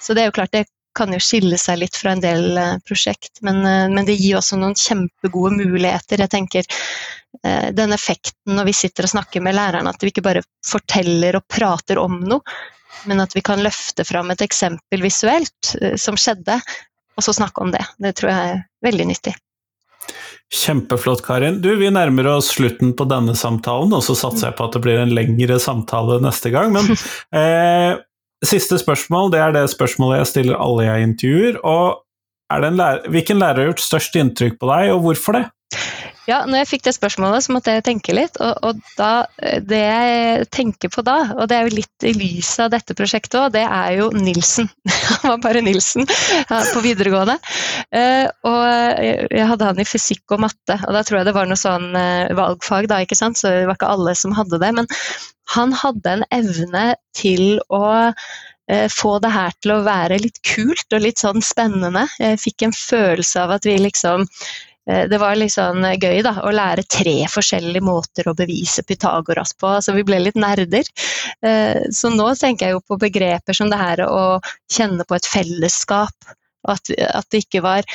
Så 0.00 0.16
det 0.16 0.24
er 0.24 0.30
jo 0.30 0.38
klart 0.40 0.54
det 0.56 0.66
kan 1.00 1.16
jo 1.16 1.22
skille 1.24 1.56
seg 1.60 1.80
litt 1.80 1.96
fra 1.96 2.12
en 2.14 2.22
del 2.22 2.60
eh, 2.60 2.76
prosjekt, 2.86 3.40
men, 3.46 3.64
men 3.64 4.04
det 4.06 4.20
gir 4.20 4.38
også 4.38 4.60
noen 4.60 4.76
kjempegode 4.78 5.56
muligheter. 5.64 6.20
Jeg 6.20 6.32
tenker 6.36 6.68
Eh, 7.44 7.72
den 7.72 7.92
effekten 7.92 8.56
når 8.56 8.68
vi 8.68 8.74
sitter 8.76 9.06
og 9.06 9.14
snakker 9.14 9.42
med 9.44 9.56
lærerne, 9.56 9.90
at 9.90 10.02
vi 10.02 10.10
ikke 10.10 10.24
bare 10.26 10.42
forteller 10.66 11.38
og 11.38 11.46
prater 11.48 12.00
om 12.02 12.18
noe, 12.26 12.42
men 13.08 13.22
at 13.22 13.36
vi 13.36 13.42
kan 13.44 13.62
løfte 13.64 14.04
fram 14.04 14.32
et 14.32 14.42
eksempel 14.44 15.04
visuelt 15.04 15.74
eh, 15.80 15.94
som 16.00 16.18
skjedde, 16.20 16.58
og 17.16 17.24
så 17.24 17.36
snakke 17.36 17.62
om 17.62 17.72
det. 17.74 17.84
Det 18.02 18.16
tror 18.18 18.32
jeg 18.32 18.50
er 18.50 18.60
veldig 18.84 19.06
nyttig. 19.12 19.36
Kjempeflott, 20.50 21.22
Karin. 21.22 21.60
Du, 21.62 21.70
Vi 21.78 21.90
nærmer 21.94 22.26
oss 22.32 22.50
slutten 22.56 22.92
på 22.98 23.06
denne 23.06 23.36
samtalen, 23.38 23.94
og 23.94 24.02
så 24.02 24.16
satser 24.18 24.48
jeg 24.48 24.58
på 24.58 24.66
at 24.66 24.74
det 24.74 24.82
blir 24.82 24.98
en 24.98 25.14
lengre 25.14 25.60
samtale 25.62 26.18
neste 26.24 26.50
gang. 26.50 26.74
Men 26.74 26.90
eh, 27.40 27.92
siste 28.48 28.78
spørsmål, 28.80 29.32
det 29.32 29.40
er 29.40 29.52
det 29.56 29.66
spørsmålet 29.72 30.22
jeg 30.22 30.30
stiller 30.30 30.60
alle 30.60 30.86
jeg 30.86 31.08
intervjuer. 31.08 31.58
og 31.64 32.04
lærer, 32.50 33.08
Hvilken 33.10 33.38
lærer 33.38 33.60
har 33.60 33.70
gjort 33.70 33.80
størst 33.84 34.16
inntrykk 34.16 34.58
på 34.60 34.70
deg, 34.70 34.92
og 34.94 35.00
hvorfor 35.04 35.32
det? 35.38 35.44
Ja, 36.28 36.42
når 36.44 36.62
jeg 36.62 36.68
fikk 36.68 36.84
det 36.84 36.92
spørsmålet, 36.94 37.44
så 37.44 37.54
måtte 37.54 37.72
jeg 37.74 37.84
tenke 37.86 38.14
litt. 38.14 38.36
Og, 38.44 38.52
og 38.66 38.80
da, 38.98 39.24
det 39.64 39.80
jeg 39.80 40.48
tenker 40.52 40.92
på 40.92 41.04
da, 41.06 41.16
og 41.36 41.48
det 41.50 41.56
er 41.56 41.66
jo 41.68 41.78
litt 41.78 42.06
i 42.06 42.12
lys 42.16 42.52
av 42.62 42.70
dette 42.74 42.96
prosjektet 42.98 43.38
òg, 43.40 43.48
det 43.56 43.64
er 43.64 43.96
jo 43.98 44.10
Nilsen. 44.14 44.68
Han 45.22 45.34
var 45.34 45.40
bare 45.46 45.64
Nilsen 45.64 46.06
på 46.10 46.84
videregående. 46.84 47.38
Eh, 47.96 48.28
og 48.46 48.60
jeg 49.32 49.48
hadde 49.50 49.66
han 49.70 49.82
i 49.82 49.88
fysikk 49.88 50.36
og 50.36 50.44
matte, 50.44 50.76
og 50.86 50.94
da 50.94 51.02
tror 51.06 51.20
jeg 51.20 51.30
det 51.30 51.36
var 51.36 51.48
noe 51.48 51.58
sånn 51.60 51.90
eh, 51.98 52.30
valgfag, 52.36 52.90
da, 52.90 53.00
ikke 53.04 53.18
sant. 53.18 53.40
Så 53.40 53.50
det 53.50 53.66
var 53.68 53.78
ikke 53.78 53.92
alle 53.96 54.14
som 54.18 54.36
hadde 54.36 54.60
det. 54.62 54.72
Men 54.76 54.88
han 55.56 55.74
hadde 55.74 56.16
en 56.18 56.24
evne 56.36 56.86
til 57.16 57.58
å 57.74 57.84
eh, 58.70 58.86
få 58.92 59.16
det 59.24 59.32
her 59.34 59.56
til 59.58 59.74
å 59.74 59.82
være 59.88 60.20
litt 60.22 60.40
kult 60.46 60.94
og 60.94 61.06
litt 61.06 61.22
sånn 61.22 61.42
spennende. 61.44 62.06
Jeg 62.20 62.42
fikk 62.44 62.68
en 62.68 62.76
følelse 62.76 63.46
av 63.46 63.56
at 63.58 63.66
vi 63.66 63.78
liksom 63.80 64.28
Eh, 64.28 64.69
det 65.10 65.18
var 65.20 65.38
litt 65.38 65.54
sånn 65.54 65.84
gøy 66.00 66.22
da, 66.26 66.34
å 66.44 66.52
lære 66.54 66.86
tre 66.90 67.16
forskjellige 67.30 67.84
måter 67.84 68.28
å 68.30 68.36
bevise 68.38 68.84
Pythagoras 68.86 69.54
på. 69.60 69.76
Så 69.84 69.94
vi 69.96 70.04
ble 70.06 70.20
litt 70.22 70.38
nerder. 70.40 70.88
Eh, 71.46 71.86
så 71.94 72.12
nå 72.12 72.30
tenker 72.38 72.68
jeg 72.68 72.78
jo 72.78 72.84
på 72.86 73.00
begreper 73.00 73.56
som 73.56 73.70
det 73.72 73.80
her 73.80 74.04
å 74.06 74.40
kjenne 74.72 75.06
på 75.06 75.18
et 75.18 75.28
fellesskap. 75.28 76.32
At, 76.68 76.92
at 76.92 77.28
det 77.32 77.46
ikke 77.46 77.64
var 77.64 77.86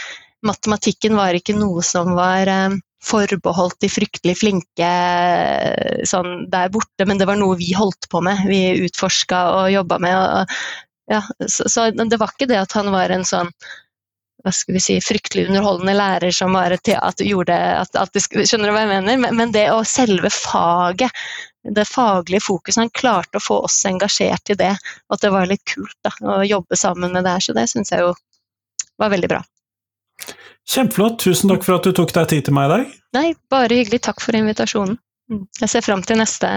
Matematikken 0.45 1.15
var 1.17 1.33
ikke 1.33 1.55
noe 1.57 1.81
som 1.85 2.11
var 2.17 2.49
eh, 2.51 2.75
forbeholdt 3.05 3.79
de 3.83 3.89
fryktelig 3.89 4.35
flinke 4.39 4.89
sånn 6.09 6.47
der 6.53 6.71
borte, 6.73 7.05
men 7.05 7.21
det 7.21 7.27
var 7.29 7.39
noe 7.39 7.57
vi 7.59 7.71
holdt 7.77 8.09
på 8.11 8.21
med. 8.25 8.45
Vi 8.49 8.85
utforska 8.85 9.41
og 9.59 9.71
jobba 9.73 9.99
med. 10.01 10.17
Og, 10.17 10.55
ja, 11.13 11.21
så, 11.45 11.69
så 11.69 11.89
det 11.95 12.21
var 12.21 12.33
ikke 12.33 12.49
det 12.49 12.61
at 12.61 12.77
han 12.77 12.89
var 12.93 13.13
en 13.13 13.25
sånn 13.27 13.51
hva 14.45 14.53
skal 14.53 14.77
vi 14.77 14.83
si, 14.83 14.95
fryktelig 15.01 15.47
underholdende 15.49 15.95
lærer 15.97 16.33
som 16.35 16.53
bare 16.53 16.77
at 16.77 17.23
gjorde 17.25 17.55
at, 17.55 17.97
at 17.97 18.13
de, 18.13 18.21
Skjønner 18.21 18.69
du 18.69 18.75
hva 18.75 18.83
jeg 18.83 18.91
mener? 18.91 19.17
Men, 19.23 19.37
men, 19.39 19.53
det 19.55 19.65
å 19.73 19.79
selve 19.87 20.29
faget, 20.29 21.25
det 21.65 21.87
faglige 21.89 22.45
fokuset, 22.45 22.83
han 22.83 22.93
klarte 22.93 23.41
å 23.41 23.43
få 23.43 23.57
oss 23.65 23.79
engasjert 23.89 24.53
i 24.53 24.59
det. 24.59 24.75
Og 25.09 25.17
at 25.17 25.25
det 25.25 25.33
var 25.33 25.49
litt 25.49 25.65
kult 25.65 25.97
da, 26.05 26.13
å 26.21 26.43
jobbe 26.45 26.77
sammen 26.77 27.15
med 27.15 27.25
det 27.25 27.33
her. 27.37 27.47
Så 27.47 27.57
det 27.57 27.65
syns 27.73 27.89
jeg 27.93 28.05
jo 28.05 28.13
var 29.01 29.11
veldig 29.15 29.31
bra. 29.33 29.41
Kjempeflott. 30.69 31.19
Tusen 31.25 31.49
takk 31.49 31.65
for 31.65 31.79
at 31.79 31.89
du 31.89 31.93
tok 31.97 32.13
deg 32.13 32.29
tid 32.31 32.47
til 32.47 32.57
meg 32.57 32.69
i 32.69 32.73
dag. 32.75 32.95
Nei, 33.17 33.27
bare 33.49 33.81
hyggelig. 33.81 34.03
Takk 34.05 34.21
for 34.21 34.37
invitasjonen. 34.37 34.97
Jeg 35.61 35.71
ser 35.73 35.85
fram 35.85 36.05
til 36.05 36.21
neste 36.21 36.51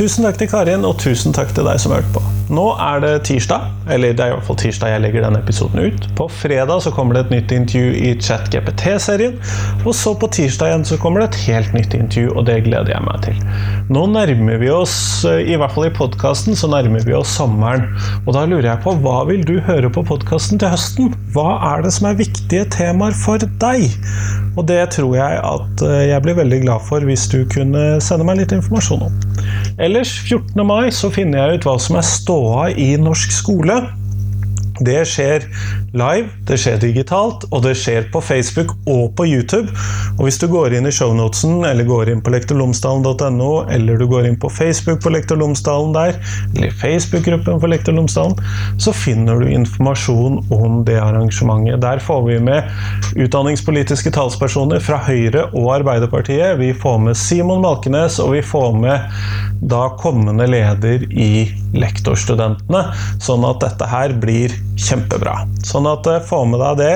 Tusen 0.00 0.24
takk 0.24 0.38
til 0.40 0.48
Karin, 0.48 0.84
og 0.88 0.94
tusen 0.96 1.34
takk 1.36 1.50
til 1.52 1.66
deg 1.68 1.76
som 1.82 1.92
hørte 1.92 2.08
på. 2.14 2.20
Nå 2.48 2.62
er 2.80 3.02
det 3.02 3.10
tirsdag, 3.28 3.66
eller 3.92 4.14
det 4.16 4.24
er 4.24 4.30
i 4.30 4.32
hvert 4.32 4.46
fall 4.46 4.56
tirsdag 4.62 4.94
jeg 4.94 5.02
legger 5.04 5.26
denne 5.26 5.42
episoden 5.42 5.82
ut. 5.84 6.06
På 6.16 6.24
fredag 6.32 6.80
så 6.86 6.92
kommer 6.96 7.18
det 7.18 7.26
et 7.26 7.34
nytt 7.34 7.52
intervju 7.52 7.90
i 8.08 8.14
ChatGPT-serien. 8.16 9.36
Og 9.84 9.92
så 9.98 10.14
på 10.16 10.30
tirsdag 10.32 10.72
igjen 10.72 10.86
så 10.88 10.96
kommer 11.02 11.20
det 11.20 11.28
et 11.28 11.38
helt 11.50 11.76
nytt 11.76 11.98
intervju, 11.98 12.32
og 12.32 12.48
det 12.48 12.62
gleder 12.64 12.94
jeg 12.94 13.04
meg 13.10 13.20
til. 13.26 13.44
Nå 13.92 14.06
nærmer 14.14 14.64
vi 14.64 14.72
oss, 14.72 14.96
i 15.28 15.60
hvert 15.60 15.76
fall 15.76 15.90
i 15.90 15.94
podkasten, 16.00 16.56
så 16.56 16.72
nærmer 16.72 17.04
vi 17.04 17.18
oss 17.20 17.36
sommeren. 17.36 17.84
Og 18.24 18.32
da 18.38 18.48
lurer 18.48 18.70
jeg 18.70 18.84
på, 18.86 18.96
hva 19.04 19.20
vil 19.28 19.44
du 19.44 19.58
høre 19.68 19.92
på 19.92 20.06
podkasten 20.08 20.64
til 20.64 20.72
høsten? 20.72 21.12
Hva 21.36 21.58
er 21.74 21.84
det 21.84 21.92
som 21.98 22.08
er 22.08 22.16
viktige 22.24 22.64
temaer 22.72 23.12
for 23.20 23.44
deg? 23.60 23.84
Og 24.58 24.64
det 24.66 24.80
tror 24.96 25.12
jeg 25.14 25.38
at 25.44 25.84
eh, 25.86 26.06
jeg 26.10 26.24
blir 26.24 26.40
veldig 26.40 26.64
glad 26.64 26.88
for 26.88 27.04
hvis 27.06 27.28
du 27.30 27.44
kunne 27.52 28.00
sende 28.02 28.26
meg 28.26 28.40
litt 28.40 28.56
informasjon 28.56 29.06
om. 29.06 29.20
Ellers, 29.90 30.20
14. 30.22 30.54
mai, 30.62 30.92
så 30.94 31.08
finner 31.10 31.40
jeg 31.40 31.58
ut 31.58 31.64
hva 31.66 31.72
som 31.82 31.96
er 31.98 32.04
ståa 32.06 32.68
i 32.78 32.92
norsk 33.02 33.32
skole. 33.34 33.74
Det 34.80 35.00
skjer 35.08 35.44
live, 35.92 36.30
det 36.48 36.56
skjer 36.60 36.78
digitalt, 36.80 37.44
og 37.50 37.64
det 37.66 37.74
skjer 37.78 38.06
på 38.12 38.22
Facebook 38.24 38.72
og 38.88 39.10
på 39.18 39.26
YouTube. 39.28 39.68
Og 40.16 40.26
hvis 40.26 40.38
du 40.40 40.46
går 40.50 40.76
inn 40.76 40.88
i 40.88 40.94
shownotesen, 40.94 41.58
eller 41.68 41.88
går 41.88 42.12
inn 42.12 42.22
på 42.24 42.32
lektorlomsdalen.no, 42.32 43.50
eller 43.72 44.00
du 44.00 44.06
går 44.10 44.28
inn 44.30 44.38
på 44.40 44.48
Facebook 44.52 45.02
på 45.04 45.12
Lektor 45.12 45.36
Lomsdalen 45.40 45.92
der, 45.94 46.16
eller 46.54 46.72
Facebook-gruppen 46.80 47.60
for 47.60 47.72
Lektor 47.72 47.96
Lomsdalen, 47.96 48.36
så 48.80 48.94
finner 48.96 49.40
du 49.40 49.50
informasjon 49.52 50.40
om 50.54 50.80
det 50.88 50.98
arrangementet. 51.00 51.80
Der 51.84 52.00
får 52.04 52.24
vi 52.28 52.38
med 52.40 53.20
utdanningspolitiske 53.20 54.12
talspersoner 54.14 54.80
fra 54.84 55.00
Høyre 55.04 55.48
og 55.50 55.74
Arbeiderpartiet. 55.80 56.58
Vi 56.60 56.72
får 56.76 56.98
med 57.04 57.18
Simon 57.20 57.62
Malkenes, 57.64 58.20
og 58.22 58.34
vi 58.36 58.42
får 58.44 58.76
med 58.80 59.20
da 59.60 59.90
kommende 60.00 60.46
leder 60.48 61.04
i 61.12 61.50
Lektorstudentene, 61.76 62.86
sånn 63.22 63.44
at 63.46 63.60
dette 63.62 63.88
her 63.90 64.14
blir 64.22 64.54
kjempebra. 64.80 65.34
Sånn 65.66 65.88
at 65.90 66.06
eh, 66.08 66.20
få 66.26 66.42
med 66.48 66.60
deg 66.62 66.80
det. 66.80 66.94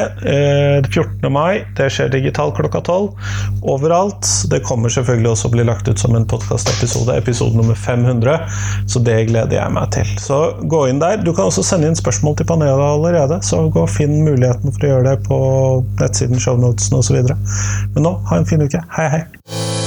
14. 0.88 1.25
Eh, 1.25 1.33
mai, 1.33 1.64
det 1.79 1.90
skjer 1.92 2.12
digitalt 2.12 2.57
klokka 2.59 2.81
12 2.85 3.64
overalt. 3.75 4.29
Det 4.51 4.62
kommer 4.66 4.92
selvfølgelig 4.92 5.33
også 5.33 5.51
å 5.51 5.55
bli 5.55 5.66
lagt 5.68 5.88
ut 5.88 6.01
som 6.01 6.16
en 6.16 6.27
podkastepisode, 6.29 7.16
episode 7.20 7.59
nummer 7.59 7.79
500, 7.79 8.49
så 8.90 9.05
det 9.05 9.18
gleder 9.31 9.59
jeg 9.59 9.77
meg 9.77 9.92
til. 9.97 10.16
Så 10.23 10.40
gå 10.70 10.85
inn 10.90 11.03
der. 11.03 11.20
Du 11.25 11.33
kan 11.33 11.51
også 11.51 11.64
sende 11.66 11.90
inn 11.90 11.99
spørsmål 11.99 12.38
til 12.40 12.49
panelet 12.51 12.85
allerede, 12.88 13.40
så 13.47 13.64
gå 13.68 13.85
og 13.85 13.92
finn 13.92 14.23
muligheten 14.27 14.75
for 14.75 14.88
å 14.88 14.92
gjøre 14.94 15.09
det 15.12 15.29
på 15.29 15.40
nettsiden, 16.01 16.40
shownotesen 16.40 17.01
osv. 17.01 17.23
Men 17.94 18.09
nå, 18.09 18.18
ha 18.31 18.40
en 18.40 18.49
fin 18.49 18.64
uke. 18.64 18.85
Hei, 18.99 19.11
hei. 19.18 19.84